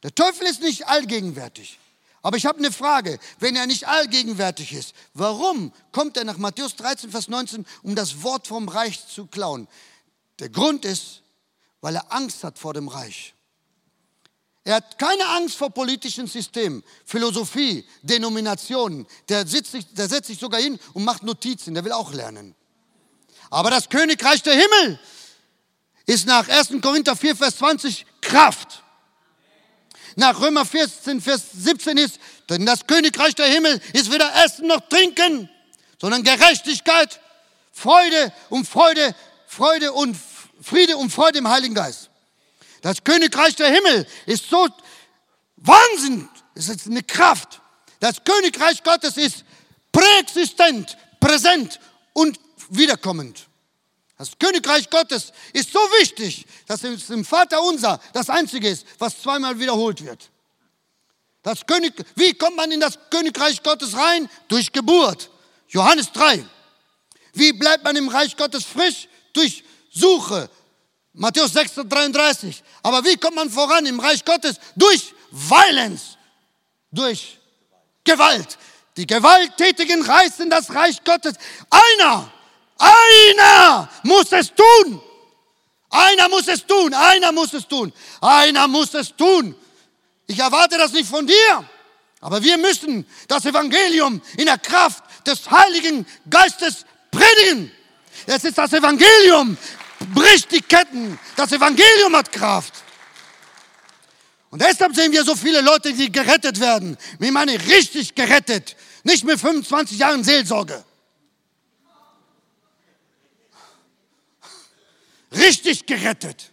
[0.03, 1.79] Der Teufel ist nicht allgegenwärtig.
[2.23, 3.21] Aber ich habe eine Frage.
[3.39, 8.25] Wenn er nicht allgegenwärtig ist, warum kommt er nach Matthäus 13, Vers 19, um das
[8.25, 9.69] Wort vom Reich zu klauen?
[10.41, 11.23] Der Grund ist,
[11.81, 13.36] weil er Angst hat vor dem Reich.
[14.67, 19.07] Er hat keine Angst vor politischen Systemen, Philosophie, Denominationen.
[19.29, 22.53] Der, sitzt sich, der setzt sich sogar hin und macht Notizen, der will auch lernen.
[23.49, 24.99] Aber das Königreich der Himmel
[26.07, 26.83] ist nach 1.
[26.83, 28.83] Korinther 4, Vers 20 Kraft.
[30.17, 32.19] Nach Römer 14, Vers 17 ist,
[32.51, 35.49] denn das Königreich der Himmel ist weder Essen noch Trinken,
[36.01, 37.21] sondern Gerechtigkeit,
[37.71, 39.15] Freude und Freude,
[39.47, 40.17] Freude und
[40.61, 42.11] Friede und Freude im Heiligen Geist.
[42.83, 44.69] Das Königreich der Himmel ist so
[45.57, 46.29] Wahnsinn.
[46.55, 47.61] Es ist eine Kraft.
[48.01, 49.45] Das Königreich Gottes ist
[49.93, 51.81] präexistent, präsent
[52.13, 52.39] und
[52.71, 53.47] wiederkommend.
[54.19, 59.21] Das Königreich Gottes ist so wichtig, dass es im Vater unser das einzige ist, was
[59.21, 60.31] zweimal wiederholt wird.
[61.43, 64.29] Das König, wie kommt man in das Königreich Gottes rein?
[64.49, 65.31] Durch Geburt.
[65.69, 66.45] Johannes 3.
[67.35, 69.09] Wie bleibt man im Reich Gottes frisch?
[69.33, 70.51] Durch Suche,
[71.17, 72.63] Matthäus 6, 33.
[72.83, 74.57] Aber wie kommt man voran im Reich Gottes?
[74.77, 76.17] Durch Violence,
[76.93, 77.39] durch
[78.05, 78.59] Gewalt.
[78.97, 81.35] Die Gewalttätigen reißen das Reich Gottes.
[81.71, 82.31] Einer,
[82.79, 85.03] einer muss es tun.
[85.91, 89.55] Einer muss es tun, einer muss es tun, einer muss es tun.
[90.27, 91.65] Ich erwarte das nicht von dir.
[92.21, 97.71] Aber wir müssen das Evangelium in der Kraft des Heiligen Geistes predigen.
[98.27, 99.57] Es ist das Evangelium,
[100.15, 101.19] bricht die Ketten.
[101.37, 102.75] Das Evangelium hat Kraft.
[104.51, 106.97] Und deshalb sehen wir so viele Leute, die gerettet werden.
[107.19, 108.77] Ich meine, richtig gerettet.
[109.05, 110.85] Nicht mit 25 Jahren Seelsorge.
[115.33, 116.51] Richtig gerettet.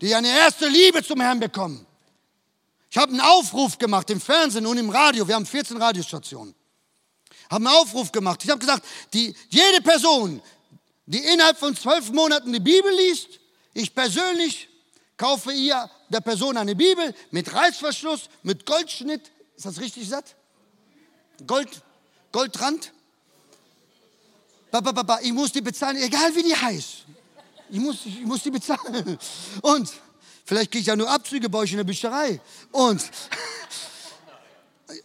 [0.00, 1.86] Die eine erste Liebe zum Herrn bekommen.
[2.90, 5.26] Ich habe einen Aufruf gemacht im Fernsehen und im Radio.
[5.26, 6.54] Wir haben 14 Radiostationen.
[7.50, 8.42] Haben einen Aufruf gemacht.
[8.44, 10.42] Ich habe gesagt, die, jede Person,
[11.06, 13.40] die innerhalb von zwölf Monaten die Bibel liest,
[13.74, 14.68] ich persönlich
[15.16, 19.30] kaufe ihr der Person eine Bibel mit Reißverschluss, mit Goldschnitt.
[19.56, 20.36] Ist das richtig gesagt?
[21.46, 21.68] Gold,
[22.32, 22.92] Goldrand?
[25.22, 27.06] Ich muss die bezahlen, egal wie die heißt.
[27.70, 29.18] Ich muss, ich muss die bezahlen.
[29.62, 29.90] Und
[30.44, 32.40] vielleicht kriege ich ja nur Abzüge bei euch in der Bücherei.
[32.72, 33.02] Und,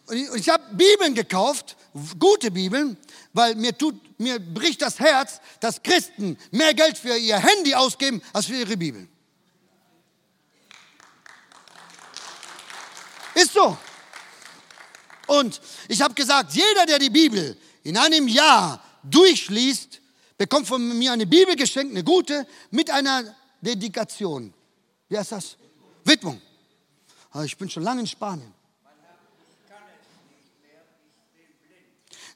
[0.08, 1.78] und ich habe Bibeln gekauft,
[2.20, 2.98] gute Bibeln,
[3.34, 8.22] weil mir, tut, mir bricht das Herz, dass Christen mehr Geld für ihr Handy ausgeben
[8.32, 9.08] als für ihre Bibel.
[13.34, 13.78] Ist so.
[15.28, 20.02] Und ich habe gesagt, jeder, der die Bibel in einem Jahr durchliest,
[20.38, 24.54] bekommt von mir eine Bibel geschenkt, eine gute, mit einer Dedikation.
[25.08, 25.58] Wie heißt das?
[26.04, 26.42] Widmung.
[27.32, 28.54] Ah, ich bin schon lange in Spanien.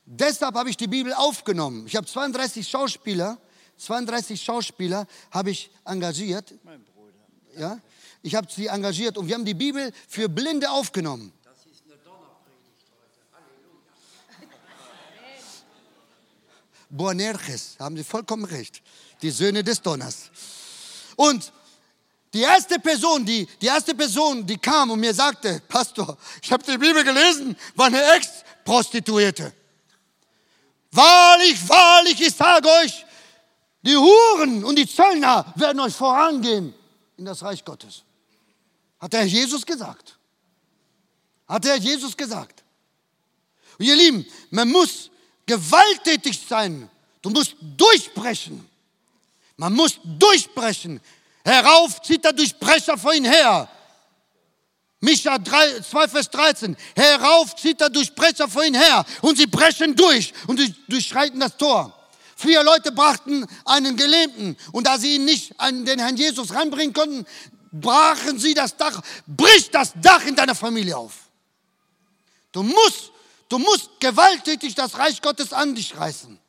[0.06, 1.88] Deshalb habe ich die Bibel aufgenommen.
[1.88, 3.39] Ich habe 32 Schauspieler,
[3.78, 6.53] 32 Schauspieler habe ich engagiert.
[6.64, 7.14] Mein Bruder.
[7.58, 7.80] Ja,
[8.22, 11.34] ich habe sie engagiert und wir haben die Bibel für Blinde aufgenommen.
[11.43, 13.22] Das ist eine Donnerpredigt heute.
[13.34, 13.86] Halleluja.
[16.89, 18.84] Boanerges, haben Sie vollkommen recht.
[19.24, 20.30] Die Söhne des Donners.
[21.16, 21.51] Und
[22.32, 26.64] die erste Person, die, die erste Person, die kam und mir sagte, Pastor, ich habe
[26.64, 29.53] die Bibel gelesen, war eine Ex-Prostituierte.
[30.96, 33.06] Wahrlich, wahrlich, ich sage euch,
[33.82, 36.74] die Huren und die Zöllner werden euch vorangehen
[37.18, 38.04] in das Reich Gottes.
[39.00, 40.18] Hat der Herr Jesus gesagt.
[41.48, 42.64] Hat der Herr Jesus gesagt.
[43.78, 45.12] Und ihr Lieben, man muss
[45.46, 46.89] gewalttätig sein.
[47.22, 48.66] Du musst durchbrechen.
[49.58, 51.02] Man muss durchbrechen.
[51.43, 53.70] Herauf zieht der Durchbrecher vor ihn her.
[55.02, 56.76] Micha 3, 2, Vers 13.
[56.96, 61.93] Herauf zieht der Durchbrecher vor ihnen her und sie brechen durch und durchschreiten das Tor.
[62.36, 66.93] Vier Leute brachten einen Gelähmten und da sie ihn nicht an den Herrn Jesus ranbringen
[66.93, 67.26] konnten,
[67.72, 71.14] brachen sie das Dach, bricht das Dach in deiner Familie auf.
[72.52, 73.12] Du musst,
[73.50, 76.39] du musst gewalttätig das Reich Gottes an dich reißen.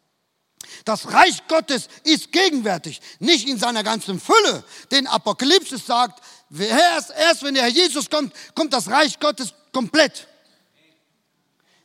[0.84, 4.64] Das Reich Gottes ist gegenwärtig, nicht in seiner ganzen Fülle.
[4.90, 10.28] Denn Apokalypse sagt, erst, erst wenn der Herr Jesus kommt, kommt das Reich Gottes komplett.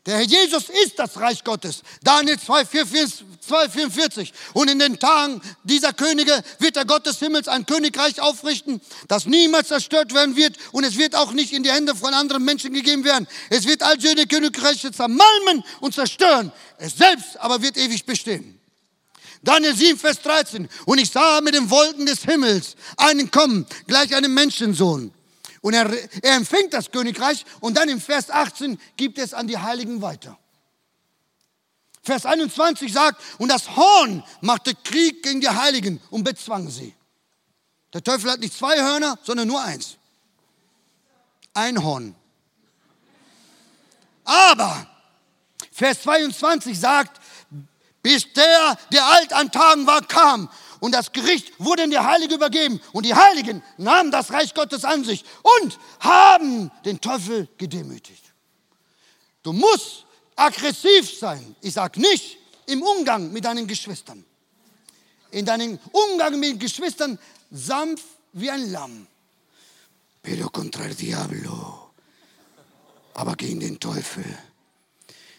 [0.08, 1.84] Der Herr Jesus ist das Reich Gottes.
[2.02, 4.32] Daniel 2,44.
[4.54, 9.28] Und in den Tagen dieser Könige wird der Gott des Himmels ein Königreich aufrichten, das
[9.28, 12.74] niemals zerstört werden wird und es wird auch nicht in die Hände von anderen Menschen
[12.74, 13.28] gegeben werden.
[13.52, 16.52] Es wird all jene Königreiche zermalmen und zerstören.
[16.80, 18.61] Es selbst aber wird ewig bestehen.
[19.44, 20.70] Daniel 7, Vers 13.
[20.86, 25.14] Und ich sah mit den Wolken des Himmels einen kommen, gleich einem Menschensohn.
[25.62, 25.92] Und er,
[26.24, 30.38] er empfängt das Königreich und dann im Vers 18 gibt es an die Heiligen weiter.
[32.04, 36.96] Vers 21 sagt, und das Horn machte Krieg gegen die Heiligen und bezwang sie.
[37.94, 39.98] Der Teufel hat nicht zwei Hörner, sondern nur eins.
[41.54, 42.16] Ein Horn.
[44.24, 44.88] Aber
[45.72, 47.21] Vers 22 sagt,
[48.02, 50.50] bis der, der alt an Tagen war, kam.
[50.80, 52.82] Und das Gericht wurde in die Heiligen übergeben.
[52.92, 58.24] Und die Heiligen nahmen das Reich Gottes an sich und haben den Teufel gedemütigt.
[59.44, 61.56] Du musst aggressiv sein.
[61.62, 64.26] Ich sage nicht im Umgang mit deinen Geschwistern.
[65.30, 67.20] In deinem Umgang mit Geschwistern
[67.52, 69.08] sanft wie ein Lamm.
[70.22, 71.92] Pero contra el diablo.
[73.14, 74.26] Aber gegen den Teufel.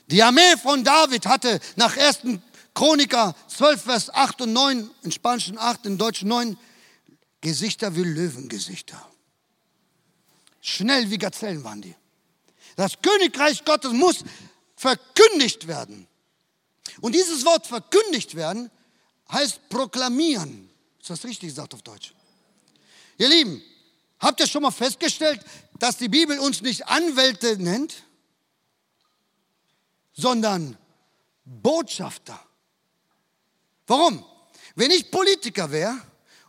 [0.06, 2.20] Die Armee von David hatte nach 1.
[2.74, 6.56] Chroniker 12, Vers 8 und 9, in Spanischen 8, in Deutschen 9,
[7.40, 9.06] Gesichter wie Löwengesichter.
[10.60, 11.94] Schnell wie Gazellen waren die.
[12.76, 14.24] Das Königreich Gottes muss
[14.76, 16.06] verkündigt werden.
[17.00, 18.70] Und dieses Wort verkündigt werden
[19.30, 20.70] heißt proklamieren.
[21.00, 22.14] Ist das richtig gesagt auf Deutsch?
[23.18, 23.62] Ihr Lieben,
[24.20, 25.40] habt ihr schon mal festgestellt,
[25.78, 28.04] dass die Bibel uns nicht Anwälte nennt,
[30.12, 30.78] sondern
[31.44, 32.40] Botschafter?
[33.86, 34.24] Warum?
[34.74, 36.00] Wenn ich Politiker wäre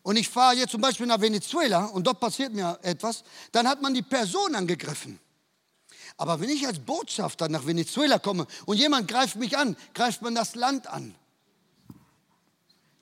[0.02, 3.82] und ich fahre jetzt zum Beispiel nach Venezuela und dort passiert mir etwas, dann hat
[3.82, 5.20] man die Person angegriffen.
[6.18, 10.36] Aber wenn ich als Botschafter nach Venezuela komme und jemand greift mich an, greift man
[10.36, 11.16] das Land an.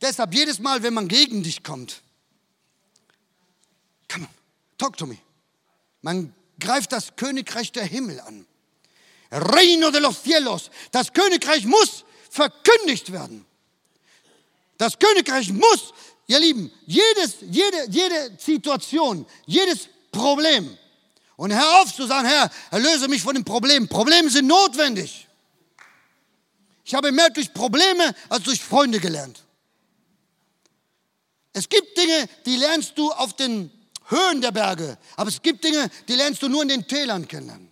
[0.01, 2.01] Deshalb jedes Mal, wenn man gegen dich kommt,
[4.11, 4.31] come on,
[4.77, 5.17] talk to me.
[6.01, 8.47] Man greift das Königreich der Himmel an.
[9.31, 10.71] Reino de los cielos.
[10.91, 13.45] Das Königreich muss verkündigt werden.
[14.81, 15.93] Das Königreich muss,
[16.25, 20.75] ihr Lieben, jedes, jede, jede Situation, jedes Problem.
[21.35, 23.87] Und hör auf zu sagen, Herr, erlöse mich von den Problemen.
[23.87, 25.27] Probleme sind notwendig.
[26.83, 29.43] Ich habe mehr durch Probleme als durch Freunde gelernt.
[31.53, 33.69] Es gibt Dinge, die lernst du auf den
[34.07, 37.71] Höhen der Berge, aber es gibt Dinge, die lernst du nur in den Tälern kennen.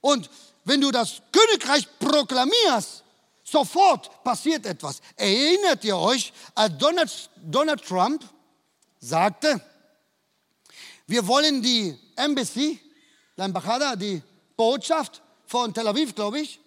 [0.00, 0.30] Und
[0.64, 3.03] wenn du das Königreich proklamierst,
[3.54, 5.00] sofort passiert etwas.
[5.16, 8.24] Erinnert ihr euch, als Donald, Donald Trump
[8.98, 9.60] sagte,
[11.06, 12.80] wir wollen die Embassy,
[13.36, 14.22] la Embajada, die
[14.56, 16.58] Botschaft von Tel Aviv, glaube ich,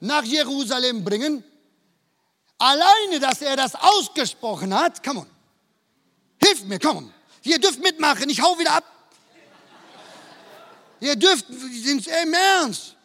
[0.00, 1.42] nach Jerusalem bringen.
[2.58, 5.30] Alleine, dass er das ausgesprochen hat, come on,
[6.42, 8.84] hilft mir, komm, ihr dürft mitmachen, ich hau wieder ab.
[11.00, 12.96] Ihr dürft, sind im Ernst.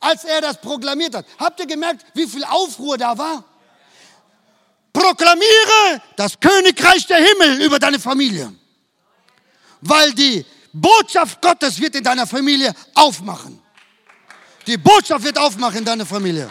[0.00, 3.44] Als er das proklamiert hat, habt ihr gemerkt, wie viel Aufruhr da war?
[4.92, 8.52] Proklamiere das Königreich der Himmel über deine Familie.
[9.80, 13.60] Weil die Botschaft Gottes wird in deiner Familie aufmachen.
[14.66, 16.50] Die Botschaft wird aufmachen in deiner Familie.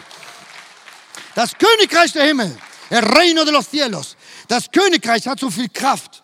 [1.34, 2.56] Das Königreich der Himmel,
[2.90, 4.16] el reino de los cielos.
[4.48, 6.22] Das Königreich hat so viel Kraft.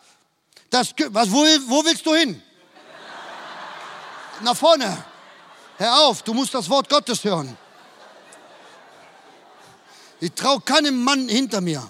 [0.71, 2.43] Das, was, wo, wo willst du hin?
[4.41, 5.05] Nach vorne.
[5.77, 7.57] Hör auf, du musst das Wort Gottes hören.
[10.21, 11.89] Ich traue keinem Mann hinter mir.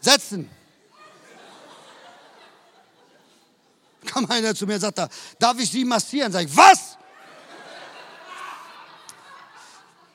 [0.00, 0.50] Setzen.
[4.04, 5.08] Kam einer zu mir und sagte,
[5.38, 6.32] darf ich Sie massieren?
[6.32, 6.98] Sag ich, was?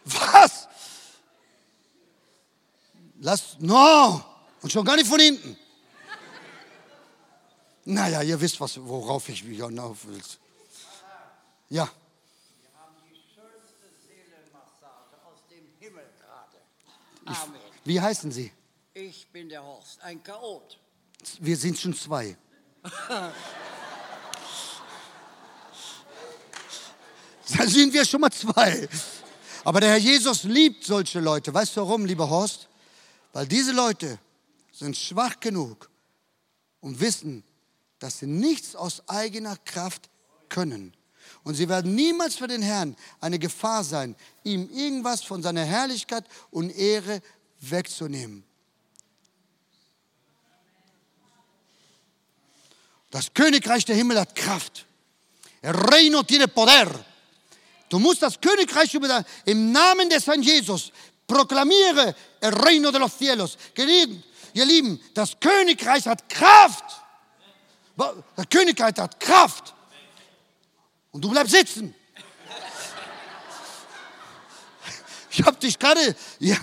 [0.04, 0.67] Was?
[3.20, 4.24] Lass, no,
[4.62, 5.58] und schon gar nicht von hinten.
[7.86, 10.22] Naja, ihr wisst, was, worauf ich mich hinauf will.
[11.70, 11.90] Ja.
[12.60, 16.58] Wir haben die schönste Seelenmassage aus dem Himmel gerade.
[17.26, 17.56] Amen.
[17.56, 18.52] Ich, wie heißen Sie?
[18.94, 20.78] Ich bin der Horst, ein Chaot.
[21.40, 22.38] Wir sind schon zwei.
[27.58, 28.90] Dann sind wir schon mal zwei.
[29.64, 31.54] Aber der Herr Jesus liebt solche Leute.
[31.54, 32.68] Weißt du warum, lieber Horst?
[33.34, 34.20] Weil diese Leute
[34.72, 35.90] sind schwach genug
[36.82, 37.44] und wissen,
[38.00, 40.10] dass sie nichts aus eigener Kraft
[40.50, 40.94] können.
[41.44, 46.26] Und sie werden niemals für den Herrn eine Gefahr sein, ihm irgendwas von seiner Herrlichkeit
[46.52, 47.22] und Ehre
[47.60, 48.44] wegzunehmen.
[53.10, 54.86] Das Königreich der Himmel hat Kraft.
[55.62, 57.04] El reino tiene poder.
[57.90, 60.92] Du musst das Königreich über im Namen des Herrn Jesus
[61.28, 63.58] proklamiere el reino de los cielos.
[63.76, 64.24] Gelieben,
[64.54, 66.86] ihr Lieben, das Königreich hat Kraft.
[68.36, 69.76] Das Königreich hat Kraft.
[71.12, 71.94] Und du bleibst sitzen.
[75.30, 76.16] Ich habe dich gerade.
[76.40, 76.58] Ja.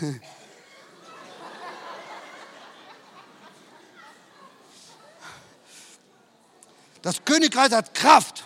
[7.03, 8.45] Das Königreich hat Kraft.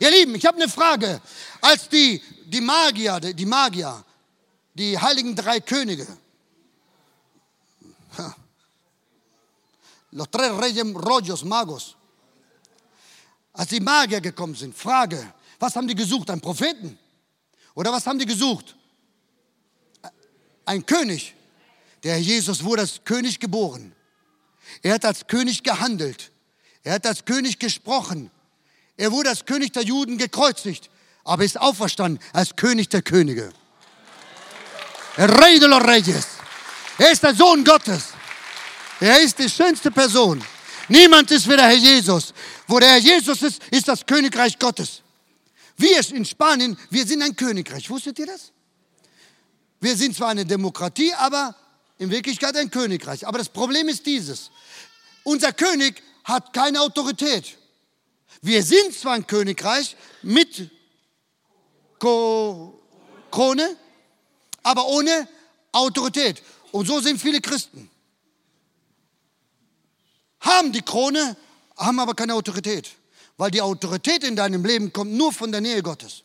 [0.00, 1.20] Ihr Lieben, ich habe eine Frage.
[1.60, 4.04] Als die, die Magier, die Magier,
[4.78, 6.06] die heiligen drei Könige,
[10.12, 11.96] los tres reyes rollos magos,
[13.52, 16.30] als die Magier gekommen sind, Frage, was haben die gesucht?
[16.30, 16.98] Einen Propheten?
[17.74, 18.76] Oder was haben die gesucht?
[20.64, 21.34] Ein König.
[22.04, 23.92] Der Jesus wurde als König geboren.
[24.82, 26.30] Er hat als König gehandelt.
[26.84, 28.30] Er hat als König gesprochen.
[28.96, 30.90] Er wurde als König der Juden gekreuzigt,
[31.24, 33.52] aber ist auferstanden als König der Könige.
[35.18, 36.26] El Rey de los Reyes.
[36.96, 38.10] Er ist der Sohn Gottes.
[39.00, 40.40] Er ist die schönste Person.
[40.88, 42.32] Niemand ist wie der Herr Jesus.
[42.68, 45.02] Wo der Herr Jesus ist, ist das Königreich Gottes.
[45.76, 47.90] Wir in Spanien, wir sind ein Königreich.
[47.90, 48.52] Wusstet ihr das?
[49.80, 51.56] Wir sind zwar eine Demokratie, aber
[51.98, 53.26] in Wirklichkeit ein Königreich.
[53.26, 54.52] Aber das Problem ist dieses.
[55.24, 57.58] Unser König hat keine Autorität.
[58.40, 60.70] Wir sind zwar ein Königreich mit
[61.98, 63.76] Krone,
[64.62, 65.28] aber ohne
[65.72, 66.42] Autorität.
[66.72, 67.90] Und so sind viele Christen.
[70.40, 71.36] Haben die Krone,
[71.76, 72.90] haben aber keine Autorität.
[73.36, 76.24] Weil die Autorität in deinem Leben kommt nur von der Nähe Gottes.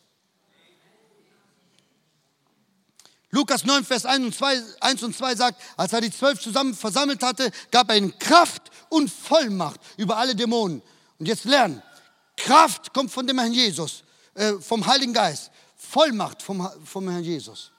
[3.30, 6.72] Lukas 9, Vers 1 und, 2, 1 und 2 sagt, als er die zwölf zusammen
[6.72, 10.82] versammelt hatte, gab er ihnen Kraft und Vollmacht über alle Dämonen.
[11.18, 11.82] Und jetzt lernen,
[12.36, 14.04] Kraft kommt von dem Herrn Jesus,
[14.34, 15.50] äh, vom Heiligen Geist.
[15.76, 17.72] Vollmacht vom, vom Herrn Jesus.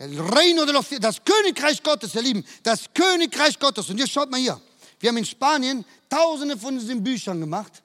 [0.00, 3.90] Reino de los das Königreich Gottes, ihr Lieben, das Königreich Gottes.
[3.90, 4.60] Und jetzt schaut mal hier.
[4.98, 7.82] Wir haben in Spanien tausende von diesen Büchern gemacht.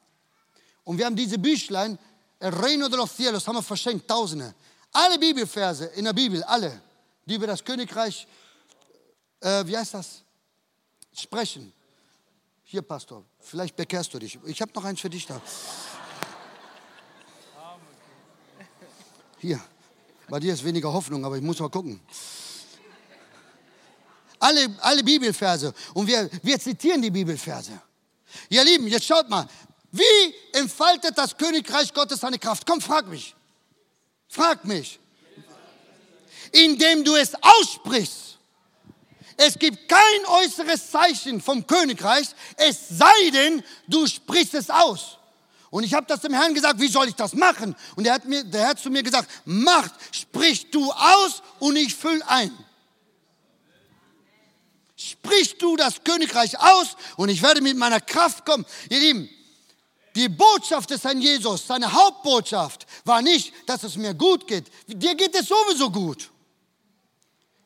[0.86, 1.99] Und wir haben diese Büchlein,
[2.39, 4.53] El Reino de los Cielos, haben wir verschenkt, tausende.
[4.91, 6.82] Alle Bibelverse in der Bibel, alle,
[7.26, 8.28] die über das Königreich,
[9.41, 10.24] äh, wie heißt das,
[11.13, 11.74] sprechen.
[12.63, 14.39] Hier, Pastor, vielleicht bekehrst du dich.
[14.45, 15.41] Ich habe noch eins für dich da.
[19.39, 19.61] Hier,
[20.30, 21.99] bei dir ist weniger Hoffnung, aber ich muss mal gucken.
[24.39, 25.73] Alle, alle Bibelverse.
[25.93, 27.82] Und wir, wir zitieren die Bibelverse.
[28.49, 29.47] Ihr Lieben, jetzt schaut mal.
[29.91, 32.65] Wie entfaltet das Königreich Gottes seine Kraft?
[32.67, 33.34] Komm, frag mich.
[34.28, 34.99] Frag mich.
[36.51, 38.38] Indem du es aussprichst.
[39.38, 45.14] Es gibt kein äußeres Zeichen vom Königreich, es sei denn, du sprichst es aus.
[45.76, 47.76] Und ich habe das dem Herrn gesagt, wie soll ich das machen?
[47.97, 51.93] Und er hat, mir, der hat zu mir gesagt, macht, sprich du aus und ich
[51.93, 52.57] füll ein.
[54.95, 58.65] Sprich du das Königreich aus und ich werde mit meiner Kraft kommen.
[58.89, 59.30] Ihr Lieben,
[60.15, 64.71] die Botschaft des Herrn Jesus, seine Hauptbotschaft war nicht, dass es mir gut geht.
[64.88, 66.32] Dir geht es sowieso gut.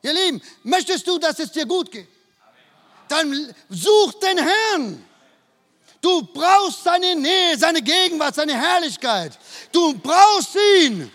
[0.02, 2.08] Ihr Lieben, möchtest du, dass es dir gut geht?
[3.08, 5.09] Dann such den Herrn.
[6.02, 9.38] Du brauchst seine Nähe, seine Gegenwart, seine Herrlichkeit.
[9.72, 11.12] Du brauchst ihn.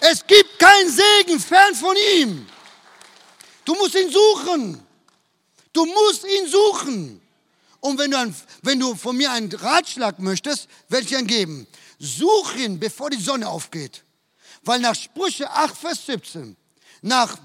[0.00, 2.46] Es gibt keinen Segen fern von ihm.
[3.64, 4.86] Du musst ihn suchen.
[5.72, 7.20] Du musst ihn suchen.
[7.80, 11.66] Und wenn du, ein, wenn du von mir einen Ratschlag möchtest, werde ich ihn geben.
[11.98, 14.02] Such ihn, bevor die Sonne aufgeht.
[14.62, 16.56] Weil nach Sprüche 8, Vers 17,
[17.02, 17.38] nach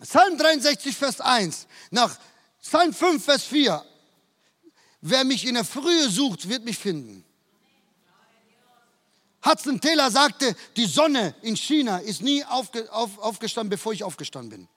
[0.00, 2.16] Psalm 63, Vers 1, nach
[2.62, 3.84] Psalm 5, Vers 4,
[5.10, 7.24] wer mich in der Frühe sucht, wird mich finden.
[9.44, 14.50] Hudson Taylor sagte, die Sonne in China ist nie aufge, auf, aufgestanden, bevor ich aufgestanden
[14.50, 14.68] bin.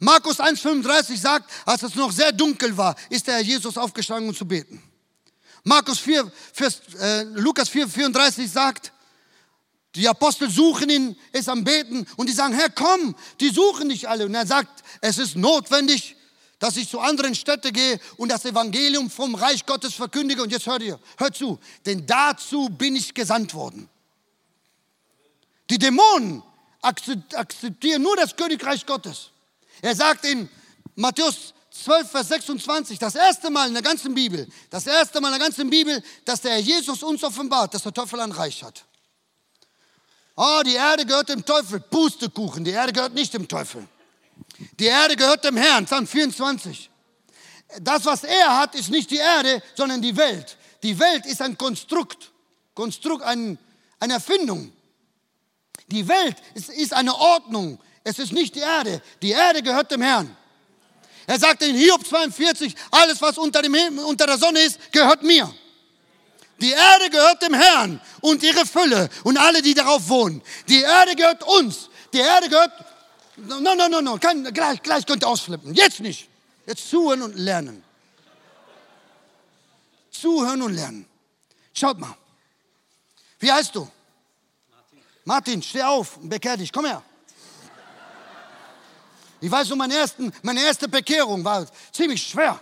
[0.00, 4.34] Markus 1,35 sagt, als es noch sehr dunkel war, ist der Herr Jesus aufgestanden, um
[4.34, 4.82] zu beten.
[5.62, 8.92] Markus 4, Vers, äh, Lukas 4, 34 sagt,
[9.94, 14.08] die Apostel suchen ihn, ist am Beten und die sagen, Herr, komm, die suchen dich
[14.08, 14.26] alle.
[14.26, 16.16] Und er sagt, es ist notwendig,
[16.62, 20.44] dass ich zu anderen Städten gehe und das Evangelium vom Reich Gottes verkündige.
[20.44, 23.88] Und jetzt hört ihr, hört zu, denn dazu bin ich gesandt worden.
[25.68, 26.40] Die Dämonen
[26.80, 29.30] akzeptieren nur das Königreich Gottes.
[29.80, 30.48] Er sagt in
[30.94, 35.40] Matthäus 12, Vers 26, das erste Mal in der ganzen Bibel, das erste Mal in
[35.40, 38.84] der ganzen Bibel, dass der Herr Jesus uns offenbart, dass der Teufel ein Reich hat.
[40.36, 41.80] Oh, die Erde gehört dem Teufel.
[41.80, 43.84] Pustekuchen, die Erde gehört nicht dem Teufel.
[44.78, 46.90] Die Erde gehört dem Herrn, Psalm 24.
[47.80, 50.56] Das, was er hat, ist nicht die Erde, sondern die Welt.
[50.82, 52.32] Die Welt ist ein Konstrukt,
[52.74, 53.58] Konstrukt, ein,
[53.98, 54.72] eine Erfindung.
[55.86, 59.00] Die Welt ist, ist eine Ordnung, es ist nicht die Erde.
[59.20, 60.36] Die Erde gehört dem Herrn.
[61.26, 65.52] Er sagt in Hiob 42, alles was unter, dem unter der Sonne ist, gehört mir.
[66.60, 70.42] Die Erde gehört dem Herrn und ihre Fülle und alle, die darauf wohnen.
[70.68, 71.88] Die Erde gehört uns.
[72.12, 72.72] Die Erde gehört.
[73.36, 74.18] No, no, no, no.
[74.18, 75.74] Kein, gleich, gleich könnt ihr ausflippen.
[75.74, 76.28] Jetzt nicht.
[76.66, 77.82] Jetzt zuhören und lernen.
[80.10, 81.06] Zuhören und lernen.
[81.72, 82.14] Schaut mal.
[83.40, 83.88] Wie heißt du?
[84.70, 84.98] Martin.
[85.24, 86.72] Martin, steh auf und bekehr dich.
[86.72, 87.02] Komm her.
[89.40, 92.60] Ich weiß noch, meine, ersten, meine erste Bekehrung war ziemlich schwer.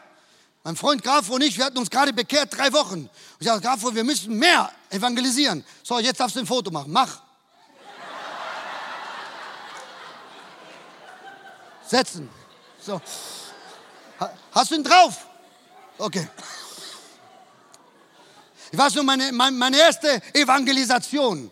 [0.62, 3.00] Mein Freund Grafo und ich, wir hatten uns gerade bekehrt, drei Wochen.
[3.00, 5.64] Und ich sagte, Grafo, wir müssen mehr evangelisieren.
[5.82, 6.92] So, jetzt darfst du ein Foto machen.
[6.92, 7.20] Mach.
[11.90, 12.28] Setzen.
[12.80, 13.00] So.
[14.52, 15.26] Hast du ihn drauf?
[15.98, 16.28] Okay.
[18.70, 21.50] Ich weiß nur, meine, meine, erste Evangelisation.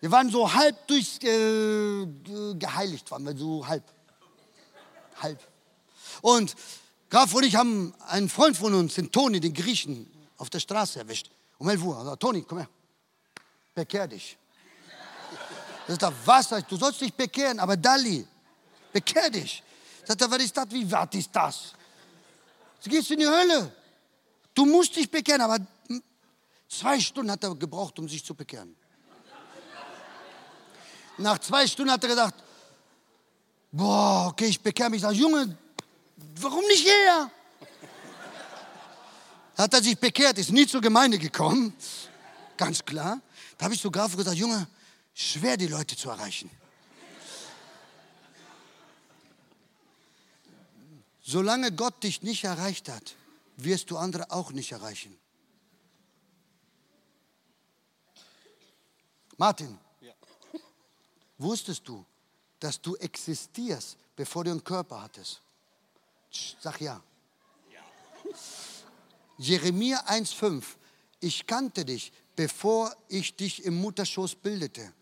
[0.00, 2.06] Wir waren so halb durch äh,
[2.54, 3.82] geheiligt, waren wir so halb
[5.20, 5.40] halb.
[6.22, 6.54] Und
[7.10, 11.00] Graf und ich haben einen Freund von uns, den Toni, den Griechen, auf der Straße
[11.00, 11.32] erwischt.
[11.58, 11.98] Um 11 Uhr.
[11.98, 12.68] Also, Toni, komm her.
[13.74, 14.38] Bekehr dich.
[15.86, 16.62] Das ist da Wasser.
[16.62, 18.24] Du sollst dich bekehren, aber Dali,
[18.92, 19.62] bekehr dich.
[20.04, 20.66] Sagt er, was ist das?
[20.70, 21.72] Wie was ist das?
[22.82, 23.72] Du gehst in die Hölle.
[24.54, 25.58] Du musst dich bekehren, aber
[26.68, 28.74] zwei Stunden hat er gebraucht, um sich zu bekehren.
[31.18, 32.44] Nach zwei Stunden hat er gesagt,
[33.70, 34.98] Boah, okay, ich bekehre mich.
[34.98, 35.56] Ich sage, Junge,
[36.36, 37.30] warum nicht her?
[39.56, 41.74] Hat er sich bekehrt, ist nie zur Gemeinde gekommen.
[42.56, 43.20] Ganz klar.
[43.58, 44.66] Da habe ich sogar gesagt, Junge,
[45.12, 46.50] schwer die Leute zu erreichen.
[51.30, 53.14] Solange Gott dich nicht erreicht hat,
[53.58, 55.14] wirst du andere auch nicht erreichen.
[59.36, 59.78] Martin,
[61.36, 62.02] wusstest du,
[62.58, 65.42] dass du existierst, bevor du einen Körper hattest?
[66.62, 66.98] Sag ja.
[69.36, 70.64] Jeremia 1,5.
[71.20, 74.94] Ich kannte dich, bevor ich dich im Mutterschoß bildete.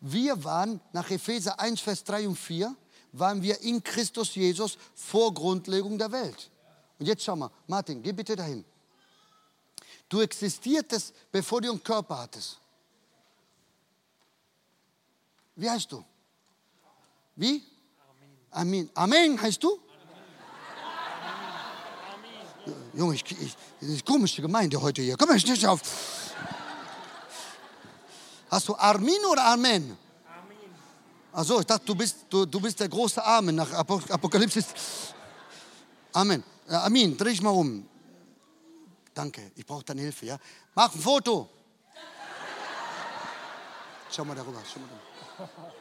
[0.00, 2.76] Wir waren nach Epheser 1, Vers 3 und 4,
[3.12, 6.50] waren wir in Christus Jesus vor Grundlegung der Welt.
[6.98, 8.64] Und jetzt schau mal, Martin, geh bitte dahin.
[10.08, 12.58] Du existiertest, bevor du einen Körper hattest.
[15.56, 16.04] Wie heißt du?
[17.36, 17.62] Wie?
[18.50, 18.90] Amen.
[18.94, 19.78] Amen heißt du?
[22.94, 25.16] Junge, ich, ich, das ist eine komische Gemeinde heute hier.
[25.16, 25.80] Komm mal, schnell auf.
[28.50, 29.96] Hast du Armin oder Amen?
[31.32, 34.64] Achso, ich dachte, du bist, du, du bist der große Amen nach Apo- Apokalypse.
[36.12, 36.42] Amen.
[36.68, 37.88] Äh, Amin, dreh dich mal um.
[39.14, 40.38] Danke, ich brauche deine Hilfe, ja?
[40.74, 41.48] Mach ein Foto.
[44.10, 45.72] Schau mal darüber, schau mal darüber.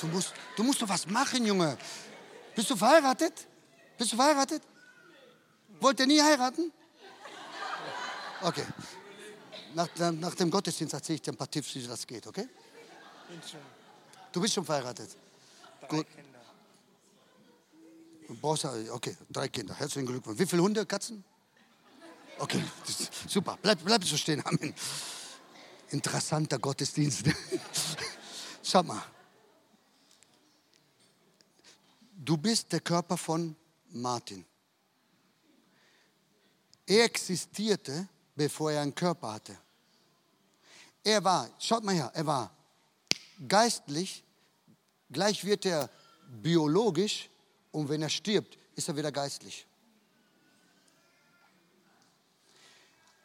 [0.00, 1.76] Du musst, du musst doch was machen, Junge.
[2.54, 3.46] Bist du verheiratet?
[4.00, 4.62] Bist du verheiratet?
[5.78, 6.72] Wollt ihr nie heiraten?
[8.40, 8.64] Okay.
[9.74, 12.48] Nach, nach dem Gottesdienst erzähle ich dir ein paar Tipps, wie das geht, okay?
[13.28, 13.60] Bin schon
[14.32, 15.10] Du bist schon verheiratet.
[15.80, 16.06] drei Gut.
[18.30, 18.94] Kinder.
[18.94, 19.74] Okay, drei Kinder.
[19.74, 20.38] Herzlichen Glückwunsch.
[20.38, 21.22] Wie viele Hunde, Katzen?
[22.38, 22.64] Okay,
[23.28, 23.58] super.
[23.60, 24.42] Bleib, bleib so stehen.
[24.46, 24.74] Amen.
[25.90, 27.26] Interessanter Gottesdienst.
[28.62, 29.04] Schau mal.
[32.16, 33.56] Du bist der Körper von
[33.92, 34.44] Martin.
[36.86, 39.56] Er existierte, bevor er einen Körper hatte.
[41.02, 42.54] Er war, schaut mal her, er war
[43.46, 44.24] geistlich,
[45.10, 45.88] gleich wird er
[46.42, 47.30] biologisch
[47.72, 49.66] und wenn er stirbt, ist er wieder geistlich.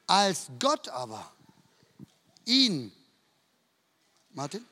[0.07, 1.31] Als Gott aber
[2.45, 2.91] ihn,
[4.31, 4.65] Martin,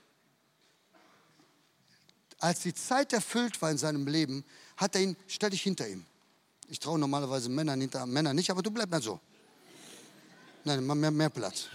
[2.40, 4.46] als die Zeit erfüllt war in seinem Leben,
[4.78, 6.06] hat er ihn, stell dich hinter ihm.
[6.70, 9.20] Ich traue normalerweise Männern hinter Männern nicht, aber du bleib mal so.
[10.64, 11.68] Nein, mehr, mehr Platz.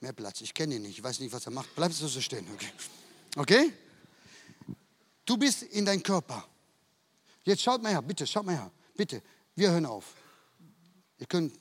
[0.00, 0.40] Mehr Platz.
[0.40, 1.74] Ich kenne ihn nicht, ich weiß nicht, was er macht.
[1.74, 2.72] Bleib so stehen, okay?
[3.36, 3.72] Okay?
[5.24, 6.46] Du bist in deinem Körper.
[7.44, 8.70] Jetzt schaut mal her, bitte, schaut mal her.
[8.96, 9.22] Bitte,
[9.54, 10.14] wir hören auf.
[11.18, 11.52] Ihr könnt,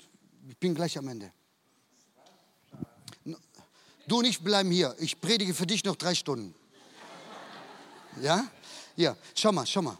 [0.47, 1.31] ich bin gleich am Ende.
[4.07, 4.95] Du und ich bleiben hier.
[4.99, 6.53] Ich predige für dich noch drei Stunden.
[8.21, 8.47] Ja?
[8.95, 9.97] Ja, schau mal, schau mal.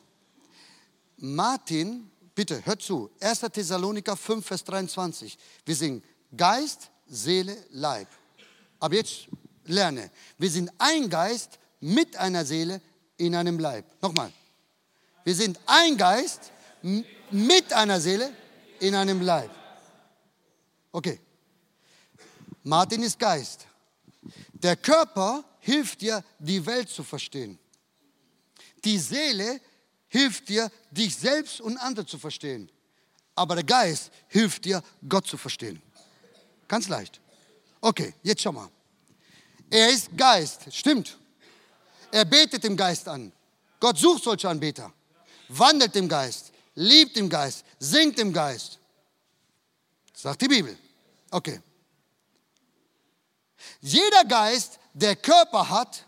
[1.18, 3.10] Martin, bitte, hört zu.
[3.20, 3.40] 1.
[3.52, 5.38] Thessaloniker 5, Vers 23.
[5.66, 6.04] Wir singen
[6.36, 8.08] Geist, Seele, Leib.
[8.80, 9.28] Aber jetzt
[9.66, 10.12] lerne.
[10.38, 12.82] Wir sind ein Geist mit einer Seele
[13.18, 13.86] in einem Leib.
[14.02, 14.32] Nochmal.
[15.24, 16.52] Wir sind ein Geist
[17.32, 18.32] mit einer Seele
[18.80, 19.52] in einem Leib.
[20.92, 21.20] Okay.
[22.64, 23.68] Martin ist Geist.
[24.54, 27.60] Der Körper hilft dir, die Welt zu verstehen.
[28.86, 29.60] Die Seele
[30.08, 32.72] hilft dir, dich selbst und andere zu verstehen.
[33.36, 35.82] Aber der Geist hilft dir, Gott zu verstehen.
[36.68, 37.20] Ganz leicht.
[37.82, 38.70] Okay, jetzt schau mal.
[39.70, 41.18] Er ist Geist, stimmt.
[42.12, 43.32] Er betet im Geist an.
[43.80, 44.94] Gott sucht solche Anbeter.
[45.50, 48.80] Wandelt im Geist, liebt im Geist, singt im Geist.
[50.14, 50.78] Sagt die Bibel.
[51.30, 51.62] Okay.
[53.82, 56.05] Jeder Geist, der Körper hat,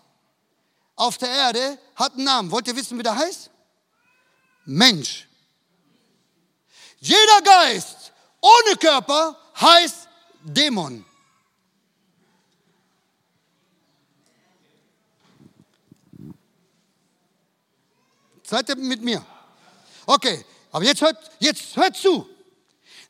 [0.98, 2.52] auf der Erde, hat einen Namen.
[2.52, 3.50] Wollt ihr wissen, wie der heißt?
[4.66, 5.28] Mensch.
[7.00, 10.10] Jeder Geist ohne Körper heißt
[10.44, 11.06] Dämon.
[18.44, 19.26] Seid ihr mit mir?
[20.06, 22.28] Okay, aber jetzt hört, jetzt hört zu.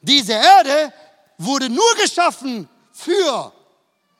[0.01, 0.91] Diese Erde
[1.37, 3.53] wurde nur geschaffen für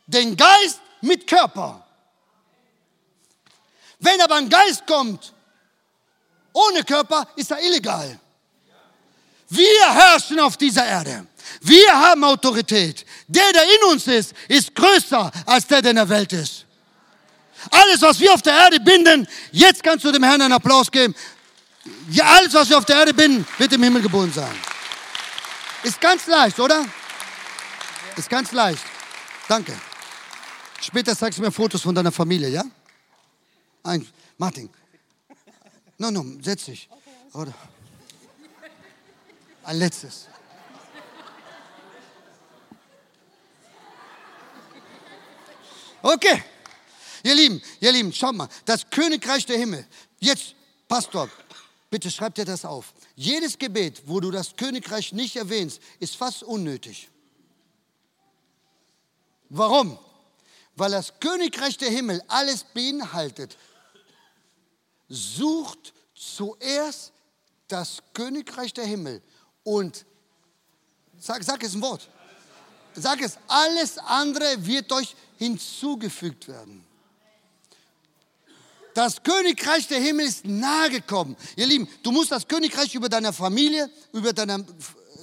[0.05, 1.86] den Geist mit Körper.
[3.99, 5.33] Wenn aber ein Geist kommt
[6.53, 8.19] ohne Körper, ist er illegal.
[9.49, 11.25] Wir herrschen auf dieser Erde.
[11.61, 13.05] Wir haben Autorität.
[13.27, 16.65] Der, der in uns ist, ist größer als der, der in der Welt ist.
[17.71, 21.15] Alles, was wir auf der Erde binden, jetzt kannst du dem Herrn einen Applaus geben.
[22.09, 24.55] Ja, alles, was wir auf der Erde binden, wird im Himmel geboren sein.
[25.83, 26.85] Ist ganz leicht, oder?
[28.15, 28.83] Ist ganz leicht.
[29.47, 29.73] Danke.
[30.81, 32.63] Später zeigst du mir Fotos von deiner Familie, ja?
[33.87, 34.05] Ein,
[34.37, 34.69] Martin.
[35.97, 36.89] No, no, setz dich.
[37.33, 37.53] Oder?
[39.63, 40.27] Ein letztes.
[46.01, 46.43] Okay.
[47.23, 49.87] Ihr Lieben, ihr Lieben, schaut mal, das Königreich der Himmel.
[50.19, 50.55] Jetzt,
[50.89, 51.29] Pastor,
[51.89, 52.93] bitte schreib dir das auf.
[53.15, 57.09] Jedes Gebet, wo du das Königreich nicht erwähnst, ist fast unnötig.
[59.49, 59.97] Warum?
[60.75, 63.57] Weil das Königreich der Himmel alles beinhaltet.
[65.09, 67.13] Sucht zuerst
[67.67, 69.21] das Königreich der Himmel
[69.63, 70.05] und
[71.19, 72.09] sag, sag es ein Wort.
[72.95, 76.83] Sag es, alles andere wird euch hinzugefügt werden.
[78.93, 81.37] Das Königreich der Himmel ist nahe gekommen.
[81.55, 84.65] Ihr Lieben, du musst das Königreich über deine Familie, über deine,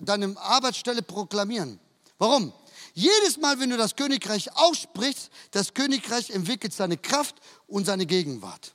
[0.00, 1.80] deine Arbeitsstelle proklamieren.
[2.18, 2.52] Warum?
[2.94, 7.34] Jedes Mal, wenn du das Königreich aussprichst, das Königreich entwickelt seine Kraft
[7.66, 8.74] und seine Gegenwart.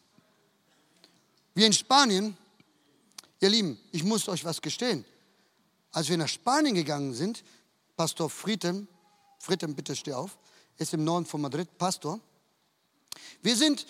[1.60, 2.38] Wie in Spanien,
[3.42, 5.04] ihr Lieben, ich muss euch was gestehen.
[5.92, 7.44] Als wir nach Spanien gegangen sind,
[7.98, 8.88] Pastor Frieden,
[9.40, 10.38] Frieden, bitte steh auf,
[10.78, 12.18] ist im Norden von Madrid Pastor.
[13.42, 13.86] Wir sind,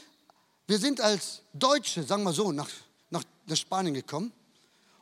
[0.65, 2.71] wir sind als Deutsche, sagen wir so, nach,
[3.11, 4.31] nach, nach Spanien gekommen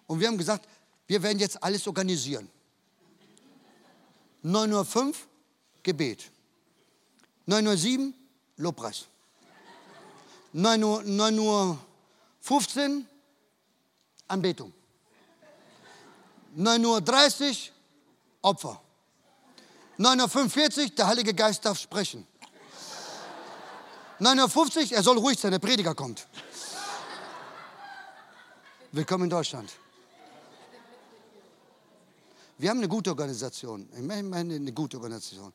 [0.06, 0.68] und wir haben gesagt,
[1.08, 2.50] wir werden jetzt alles organisieren.
[4.44, 5.14] 9.05 Uhr
[5.84, 6.30] Gebet.
[7.48, 8.14] 9.07 Uhr
[8.58, 9.06] Lobpreis.
[10.52, 11.87] 9 Uhr, 9 Uhr
[12.42, 13.08] 15
[14.28, 14.74] Anbetung.
[16.58, 17.56] 9.30 Uhr
[18.42, 18.82] Opfer.
[20.00, 22.26] 9.45 Uhr der Heilige Geist darf sprechen.
[24.20, 26.28] 9.50 Uhr er soll ruhig sein, der Prediger kommt.
[28.92, 29.72] Willkommen in Deutschland.
[32.58, 33.88] Wir haben eine gute Organisation.
[33.94, 35.54] Ich meine eine gute Organisation.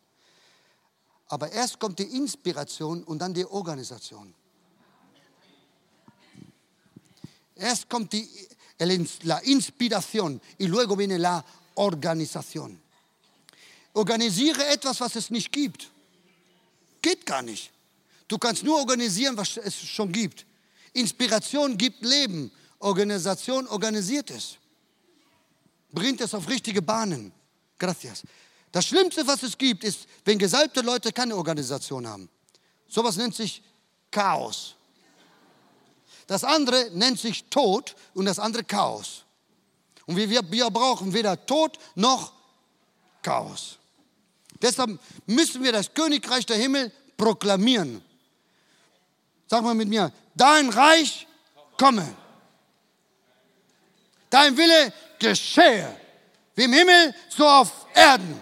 [1.29, 4.35] Aber erst kommt die Inspiration und dann die Organisation.
[7.57, 8.29] Erst kommt die,
[9.23, 11.45] la inspiración y luego viene la
[11.75, 12.81] organización.
[13.95, 15.91] Organisiere etwas, was es nicht gibt.
[17.03, 17.71] Geht gar nicht.
[18.29, 20.47] Du kannst nur organisieren, was es schon gibt.
[20.95, 22.51] Inspiration gibt Leben.
[22.79, 24.59] Organisation organisiert es
[25.93, 27.33] bringt es auf richtige Bahnen.
[27.79, 28.23] Gracias.
[28.73, 32.29] Das Schlimmste, was es gibt, ist, wenn gesalbte Leute keine Organisation haben.
[32.89, 33.63] Sowas nennt sich
[34.11, 34.75] Chaos.
[36.27, 39.25] Das andere nennt sich Tod und das andere Chaos.
[40.07, 42.33] Und wir, wir brauchen weder Tod noch
[43.23, 43.79] Chaos.
[44.61, 48.03] Deshalb müssen wir das Königreich der Himmel proklamieren.
[49.49, 51.27] Sag mal mit mir, dein Reich
[51.79, 52.17] komme.
[54.31, 55.95] Dein Wille geschehe,
[56.55, 58.41] wie im Himmel, so auf Erden.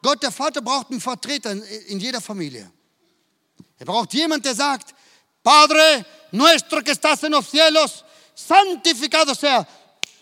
[0.00, 1.52] Gott, der Vater, braucht einen Vertreter
[1.86, 2.70] in jeder Familie.
[3.78, 4.94] Er braucht jemanden, der sagt,
[5.42, 8.04] Padre nuestro que estás en los cielos,
[8.34, 9.66] santificado sea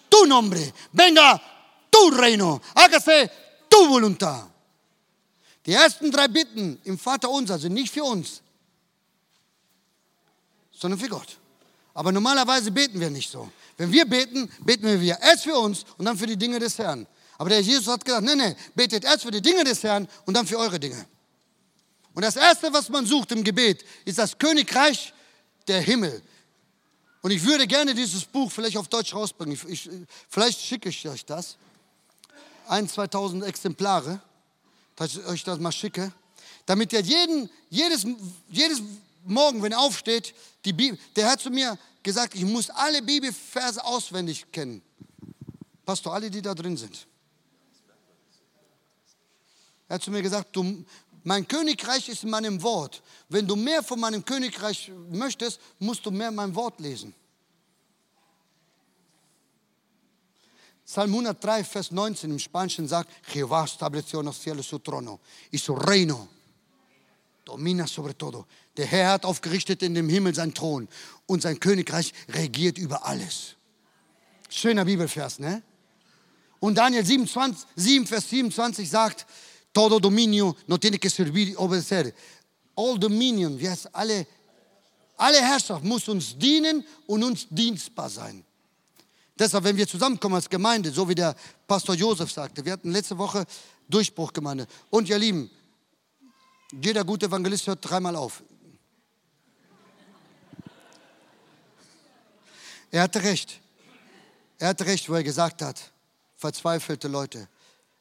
[0.09, 1.41] tu nombre, venga
[1.89, 3.31] tu reino, hágase
[3.69, 4.47] tu voluntad.
[5.67, 8.43] Die ersten drei Bitten im Vater unser sind nicht für uns,
[10.73, 11.39] sondern für Gott.
[11.95, 13.51] Aber normalerweise beten wir nicht so.
[13.77, 17.07] Wenn wir beten, beten wir erst für uns und dann für die Dinge des Herrn.
[17.39, 20.35] Aber der Jesus hat gesagt, nee, nee, betet erst für die Dinge des Herrn und
[20.35, 21.07] dann für eure Dinge.
[22.15, 25.13] Und das Erste, was man sucht im Gebet, ist das Königreich
[25.71, 26.21] der Himmel.
[27.23, 29.55] Und ich würde gerne dieses Buch vielleicht auf Deutsch rausbringen.
[29.55, 29.91] Ich, ich,
[30.29, 31.57] vielleicht schicke ich euch das.
[32.67, 34.21] Ein, 2000 Exemplare,
[34.97, 36.13] dass ich euch das mal schicke.
[36.67, 38.05] Damit ihr jeden, jedes,
[38.49, 38.83] jedes
[39.25, 43.85] Morgen, wenn er aufsteht, die Bibel, der hat zu mir gesagt, ich muss alle Bibelverse
[43.85, 44.83] auswendig kennen.
[45.85, 47.07] Pastor, alle, die da drin sind.
[49.89, 50.85] Er hat zu mir gesagt, du,
[51.25, 53.03] mein Königreich ist in meinem Wort.
[53.29, 57.15] Wenn du mehr von meinem Königreich möchtest, musst du mehr mein Wort lesen.
[60.85, 65.21] Psalm 103, Vers 19 im Spanischen sagt, Jehová estableció en los cielos su trono
[65.53, 66.29] y su reino
[67.51, 68.47] domina sobre todo.
[68.77, 70.89] Der Herr hat aufgerichtet in dem Himmel seinen Thron
[71.27, 73.57] und sein Königreich regiert über alles.
[74.49, 75.63] Schöner Bibelvers, ne?
[76.61, 79.27] Und Daniel 27, 7, Vers 27 sagt,
[79.73, 82.15] todo dominio no tiene que servir y obedecer.
[82.77, 84.27] All dominion, wie heißt alle,
[85.17, 88.45] alle Herrschaft muss uns dienen und uns dienstbar sein.
[89.39, 91.35] Deshalb, wenn wir zusammenkommen als Gemeinde, so wie der
[91.67, 93.47] Pastor Josef sagte, wir hatten letzte Woche
[93.89, 94.67] Durchbruchgemeinde.
[94.91, 95.51] Und ihr Lieben,
[96.73, 98.43] jeder gute Evangelist hört dreimal auf.
[102.91, 103.61] Er hatte recht.
[104.59, 105.81] Er hatte recht, wo er gesagt hat,
[106.37, 107.49] verzweifelte Leute.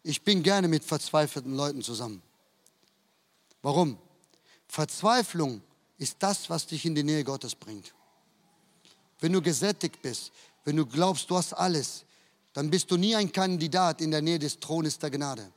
[0.04, 2.22] Ich bin gerne mit verzweifelten Leuten zusammen.
[3.62, 3.98] Warum?
[4.68, 5.62] Verzweiflung
[5.98, 7.94] ist das, was dich in die Nähe Gottes bringt.
[9.20, 10.32] Wenn du gesättigt bist,
[10.64, 12.06] wenn du glaubst, du hast alles,
[12.54, 15.52] dann bist du nie ein Kandidat in der Nähe des Thrones der Gnade.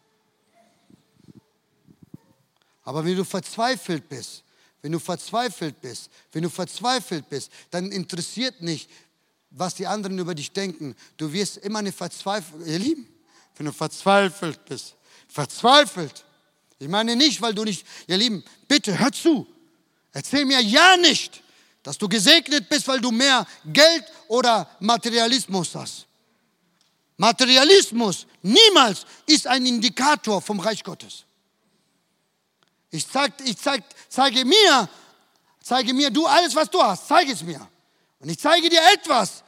[2.83, 4.43] Aber wenn du verzweifelt bist,
[4.83, 8.91] wenn du verzweifelt bist, wenn du verzweifelt bist, dann interessiert nicht,
[9.51, 10.97] was die anderen über dich denken.
[11.17, 13.07] Du wirst immer eine Verzweiflung, ihr Lieben,
[13.57, 14.95] wenn du verzweifelt bist,
[15.29, 16.25] verzweifelt.
[16.79, 19.47] Ich meine nicht, weil du nicht, ihr Lieben, bitte hör zu.
[20.13, 21.43] Erzähl mir ja nicht,
[21.83, 26.07] dass du gesegnet bist, weil du mehr Geld oder Materialismus hast.
[27.17, 31.25] Materialismus niemals ist ein Indikator vom Reich Gottes.
[32.91, 34.89] Ich, zeig, ich zeig, zeige mir,
[35.63, 37.67] zeige mir du alles, was du hast, zeige es mir.
[38.19, 39.43] Und ich zeige dir etwas,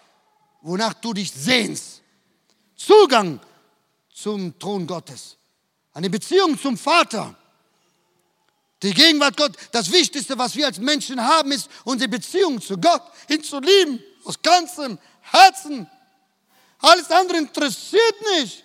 [0.62, 2.00] wonach du dich sehnst.
[2.74, 3.40] Zugang
[4.24, 5.36] zum Thron Gottes.
[5.92, 7.36] Eine Beziehung zum Vater.
[8.82, 13.02] Die Gegenwart Gott, das Wichtigste, was wir als Menschen haben, ist unsere Beziehung zu Gott,
[13.28, 15.86] ihn zu lieben, aus ganzem Herzen.
[16.78, 18.64] Alles andere interessiert nicht.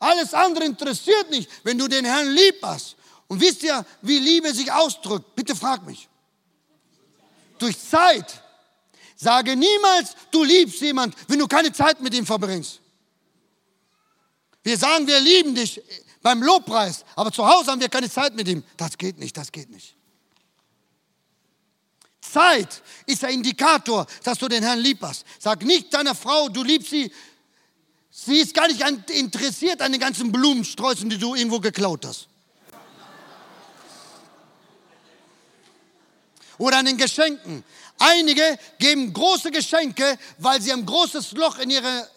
[0.00, 2.96] Alles andere interessiert nicht, wenn du den Herrn lieb hast.
[3.28, 5.36] Und wisst ihr, wie Liebe sich ausdrückt?
[5.36, 6.08] Bitte frag mich.
[7.58, 8.42] Durch Zeit.
[9.14, 12.79] Sage niemals, du liebst jemand, wenn du keine Zeit mit ihm verbringst.
[14.62, 15.80] Wir sagen, wir lieben dich
[16.22, 18.62] beim Lobpreis, aber zu Hause haben wir keine Zeit mit ihm.
[18.76, 19.96] Das geht nicht, das geht nicht.
[22.20, 25.24] Zeit ist der Indikator, dass du den Herrn lieb hast.
[25.38, 27.10] Sag nicht deiner Frau, du liebst sie.
[28.10, 32.28] Sie ist gar nicht interessiert an den ganzen Blumensträußen, die du irgendwo geklaut hast.
[36.58, 37.64] Oder an den Geschenken.
[37.98, 42.08] Einige geben große Geschenke, weil sie ein großes Loch in ihre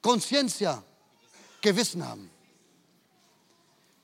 [0.00, 0.82] Consciencia,
[1.62, 2.30] Gewissen haben.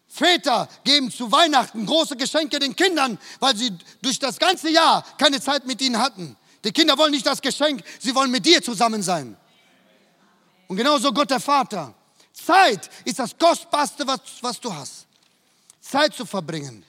[0.09, 5.41] Väter geben zu Weihnachten große Geschenke den Kindern, weil sie durch das ganze Jahr keine
[5.41, 6.37] Zeit mit ihnen hatten.
[6.65, 9.37] Die Kinder wollen nicht das Geschenk, sie wollen mit dir zusammen sein.
[10.67, 11.95] Und genauso Gott der Vater.
[12.33, 15.07] Zeit ist das Kostbarste, was, was du hast.
[15.81, 16.85] Zeit zu verbringen.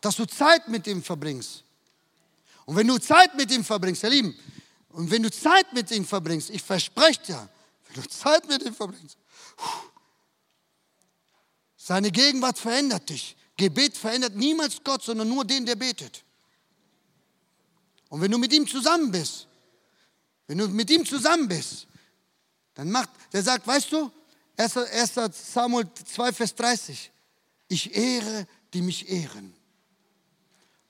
[0.00, 1.64] Dass du Zeit mit ihm verbringst.
[2.64, 4.38] Und wenn du Zeit mit ihm verbringst, ihr Lieben,
[4.90, 7.48] und wenn du Zeit mit ihm verbringst, ich verspreche dir,
[7.88, 9.16] wenn du Zeit mit ihm verbringst,
[11.88, 13.34] seine Gegenwart verändert dich.
[13.56, 16.22] Gebet verändert niemals Gott, sondern nur den, der betet.
[18.10, 19.46] Und wenn du mit ihm zusammen bist,
[20.46, 21.86] wenn du mit ihm zusammen bist,
[22.74, 24.12] dann macht, der sagt, weißt du,
[24.58, 25.14] 1.
[25.54, 27.10] Samuel 2, Vers 30,
[27.68, 29.54] ich ehre, die mich ehren.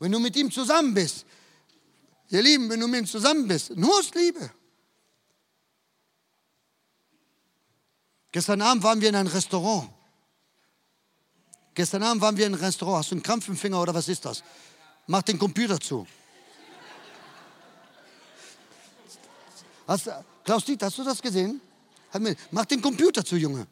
[0.00, 1.24] Wenn du mit ihm zusammen bist,
[2.28, 4.50] ihr Lieben, wenn du mit ihm zusammen bist, nur aus Liebe.
[8.32, 9.90] Gestern Abend waren wir in einem Restaurant.
[11.78, 12.98] Gestern Abend waren wir in einem Restaurant.
[12.98, 14.42] Hast du einen Krampf im Finger oder was ist das?
[15.06, 16.08] Mach den Computer zu.
[19.86, 20.10] Hast,
[20.42, 21.60] Klaus Dieter, hast du das gesehen?
[22.50, 23.68] Mach den Computer zu, Junge.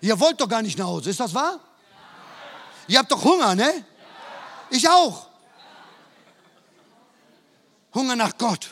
[0.00, 1.60] Ihr wollt doch gar nicht nach Hause, ist das wahr?
[1.60, 1.60] Ja.
[2.88, 3.64] Ihr habt doch Hunger, ne?
[3.70, 3.82] Ja.
[4.70, 5.26] Ich auch.
[7.92, 8.70] Hunger nach Gott.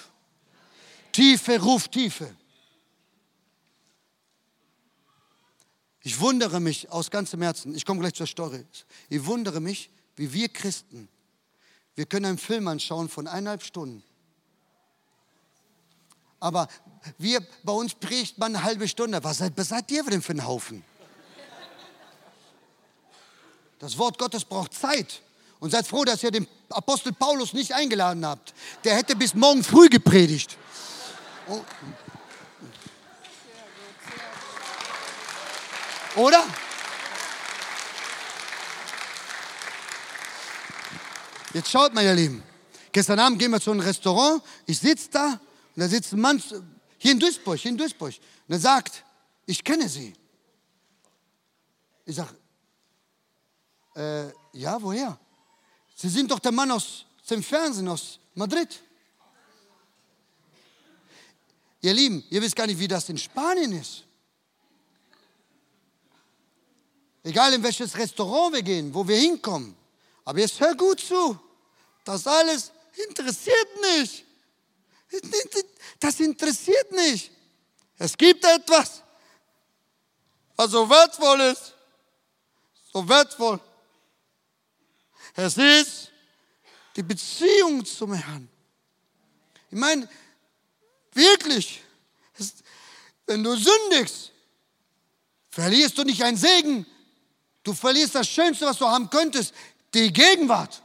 [1.19, 2.33] Tiefe ruft Tiefe.
[6.05, 8.65] Ich wundere mich aus ganzem Herzen, ich komme gleich zur Story.
[9.09, 11.09] Ich wundere mich, wie wir Christen,
[11.97, 14.05] wir können einen Film anschauen von eineinhalb Stunden.
[16.39, 16.69] Aber
[17.19, 19.19] wir, bei uns predigt man eine halbe Stunde.
[19.25, 20.85] Was seid, was seid ihr denn für ein Haufen?
[23.81, 25.21] Das Wort Gottes braucht Zeit.
[25.59, 28.55] Und seid froh, dass ihr den Apostel Paulus nicht eingeladen habt.
[28.85, 30.57] Der hätte bis morgen früh gepredigt.
[31.51, 31.65] Oh.
[36.17, 36.45] Oder?
[41.55, 42.43] Jetzt schaut mal, ihr Lieben.
[42.93, 44.43] Gestern Abend gehen wir zu einem Restaurant.
[44.67, 45.41] Ich sitze da und
[45.77, 46.43] da sitzt ein Mann
[46.99, 48.15] hier in Duisburg, hier in Duisburg.
[48.47, 49.05] Und er sagt,
[49.47, 50.13] ich kenne Sie.
[52.05, 52.37] Ich sage,
[53.97, 55.19] äh, ja, woher?
[55.95, 58.83] Sie sind doch der Mann aus dem Fernsehen, aus Madrid.
[61.81, 64.05] Ihr Lieben, ihr wisst gar nicht, wie das in Spanien ist.
[67.23, 69.77] Egal in welches Restaurant wir gehen, wo wir hinkommen.
[70.25, 71.39] Aber jetzt hör gut zu.
[72.05, 72.73] Das alles
[73.09, 74.25] interessiert nicht.
[76.01, 77.31] Das interessiert nicht.
[77.99, 79.03] Es gibt etwas,
[80.57, 81.75] was so wertvoll ist.
[82.93, 83.61] So wertvoll.
[85.35, 86.11] Es ist
[86.97, 88.49] die Beziehung zum Herrn.
[89.71, 90.09] Ich meine,
[91.13, 91.83] Wirklich.
[93.27, 94.33] wenn du sündigst,
[95.51, 96.87] verlierst du nicht einen Segen,
[97.63, 99.55] du verlierst das Schönste, was du haben könntest,
[99.95, 100.83] die Gegenwart.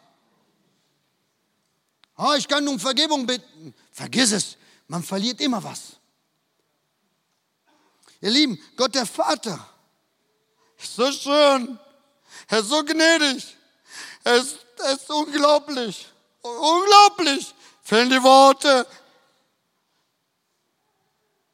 [2.15, 3.73] Ah, ich kann um Vergebung bitten.
[3.91, 4.57] Vergiss es,
[4.87, 5.97] man verliert immer was.
[8.21, 9.67] Ihr Lieben, Gott der Vater
[10.77, 11.79] ist so schön,
[12.47, 13.57] er ist so gnädig,
[14.23, 16.07] er ist, er ist unglaublich,
[16.41, 17.53] unglaublich,
[17.83, 18.87] fehlen die Worte.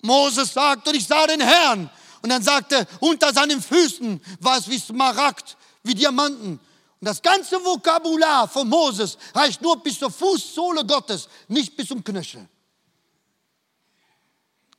[0.01, 1.89] Moses sagt, und ich sah den Herrn.
[2.21, 6.59] Und dann sagte, unter seinen Füßen war es wie Smaragd, wie Diamanten.
[7.01, 12.03] Und das ganze Vokabular von Moses reicht nur bis zur Fußsohle Gottes, nicht bis zum
[12.03, 12.47] Knöchel.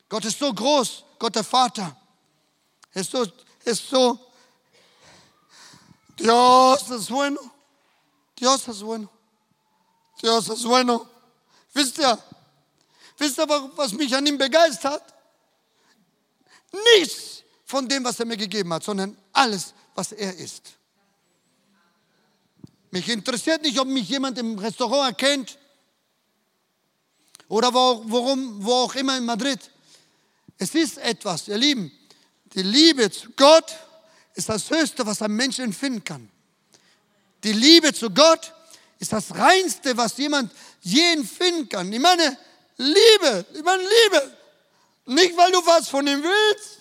[0.08, 1.96] Gott ist so groß, Gott der Vater.
[2.92, 3.24] Er ist so,
[3.64, 4.18] ist so.
[6.18, 7.40] Dios es bueno.
[8.38, 9.08] Dios es bueno.
[10.20, 11.06] Dios es bueno.
[11.72, 12.18] Wisst ihr,
[13.20, 15.02] wisst ihr, was mich an ihm begeistert?
[16.96, 20.72] Nichts von dem, was er mir gegeben hat, sondern alles, was er ist.
[22.90, 25.58] Mich interessiert nicht, ob mich jemand im Restaurant erkennt
[27.48, 29.60] oder wo, worum, wo auch immer in Madrid.
[30.58, 31.92] Es ist etwas, ihr Lieben,
[32.54, 33.76] die Liebe zu Gott
[34.34, 36.30] ist das Höchste, was ein Mensch empfinden kann.
[37.44, 38.52] Die Liebe zu Gott
[38.98, 40.52] ist das Reinste, was jemand
[40.82, 41.92] je empfinden kann.
[41.92, 42.36] Ich meine,
[42.80, 44.36] Liebe, ich meine Liebe.
[45.06, 46.78] Nicht, weil du was von ihm willst,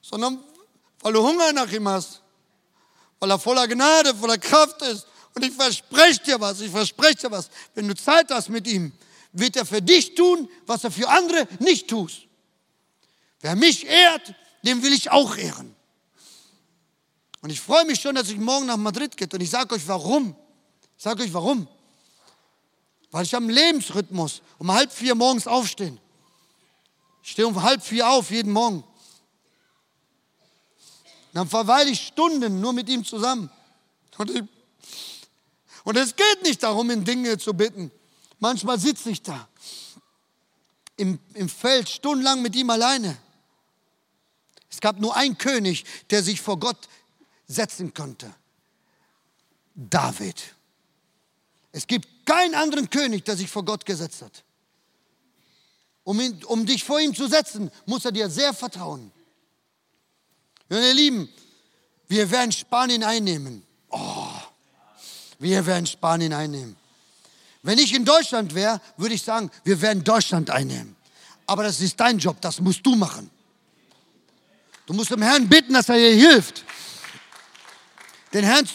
[0.00, 0.42] sondern
[1.00, 2.22] weil du Hunger nach ihm hast.
[3.20, 5.06] Weil er voller Gnade, voller Kraft ist.
[5.34, 7.50] Und ich verspreche dir was, ich verspreche dir was.
[7.74, 8.92] Wenn du Zeit hast mit ihm,
[9.32, 12.26] wird er für dich tun, was er für andere nicht tut.
[13.40, 15.74] Wer mich ehrt, den will ich auch ehren.
[17.42, 19.28] Und ich freue mich schon, dass ich morgen nach Madrid gehe.
[19.32, 20.36] Und ich sage euch warum.
[20.96, 21.68] Ich sage euch warum.
[23.12, 26.00] Weil ich am Lebensrhythmus um halb vier morgens aufstehen.
[27.22, 28.82] Ich stehe um halb vier auf jeden Morgen.
[31.32, 33.48] Dann verweile ich Stunden nur mit ihm zusammen.
[34.18, 37.92] Und es geht nicht darum, in Dinge zu bitten.
[38.40, 39.48] Manchmal sitze ich da
[40.96, 43.16] im, im Feld stundenlang mit ihm alleine.
[44.70, 46.88] Es gab nur einen König, der sich vor Gott
[47.46, 48.34] setzen konnte.
[49.74, 50.54] David.
[51.72, 54.44] Es gibt keinen anderen König, der sich vor Gott gesetzt hat.
[56.04, 59.12] Um, ihn, um dich vor ihm zu setzen, muss er dir sehr vertrauen.
[60.68, 61.28] Ihr Lieben,
[62.08, 63.62] wir werden Spanien einnehmen.
[63.90, 64.26] Oh,
[65.38, 66.76] wir werden Spanien einnehmen.
[67.62, 70.96] Wenn ich in Deutschland wäre, würde ich sagen, wir werden Deutschland einnehmen.
[71.46, 73.30] Aber das ist dein Job, das musst du machen.
[74.86, 76.64] Du musst dem Herrn bitten, dass er dir hilft.
[78.32, 78.68] Den Herrn,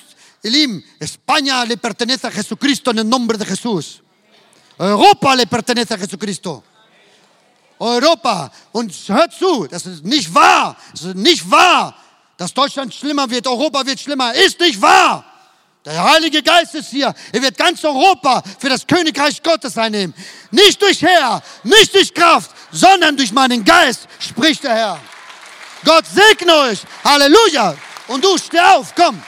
[0.43, 4.01] ihr Lieben, España le pertenece a Jesucristo en el nombre de Jesús.
[4.77, 6.63] Europa le pertenece a Jesucristo.
[7.79, 8.51] Europa.
[8.71, 10.77] Und hört zu, das ist nicht wahr.
[10.91, 11.95] Das ist nicht wahr,
[12.37, 14.33] dass Deutschland schlimmer wird, Europa wird schlimmer.
[14.33, 15.25] Ist nicht wahr.
[15.85, 17.13] Der Heilige Geist ist hier.
[17.31, 20.13] Er wird ganz Europa für das Königreich Gottes einnehmen.
[20.51, 24.99] Nicht durch Herr, nicht durch Kraft, sondern durch meinen Geist, spricht der Herr.
[25.85, 26.79] Gott segne euch.
[27.03, 27.75] Halleluja.
[28.07, 29.21] Und du, steh auf, komm.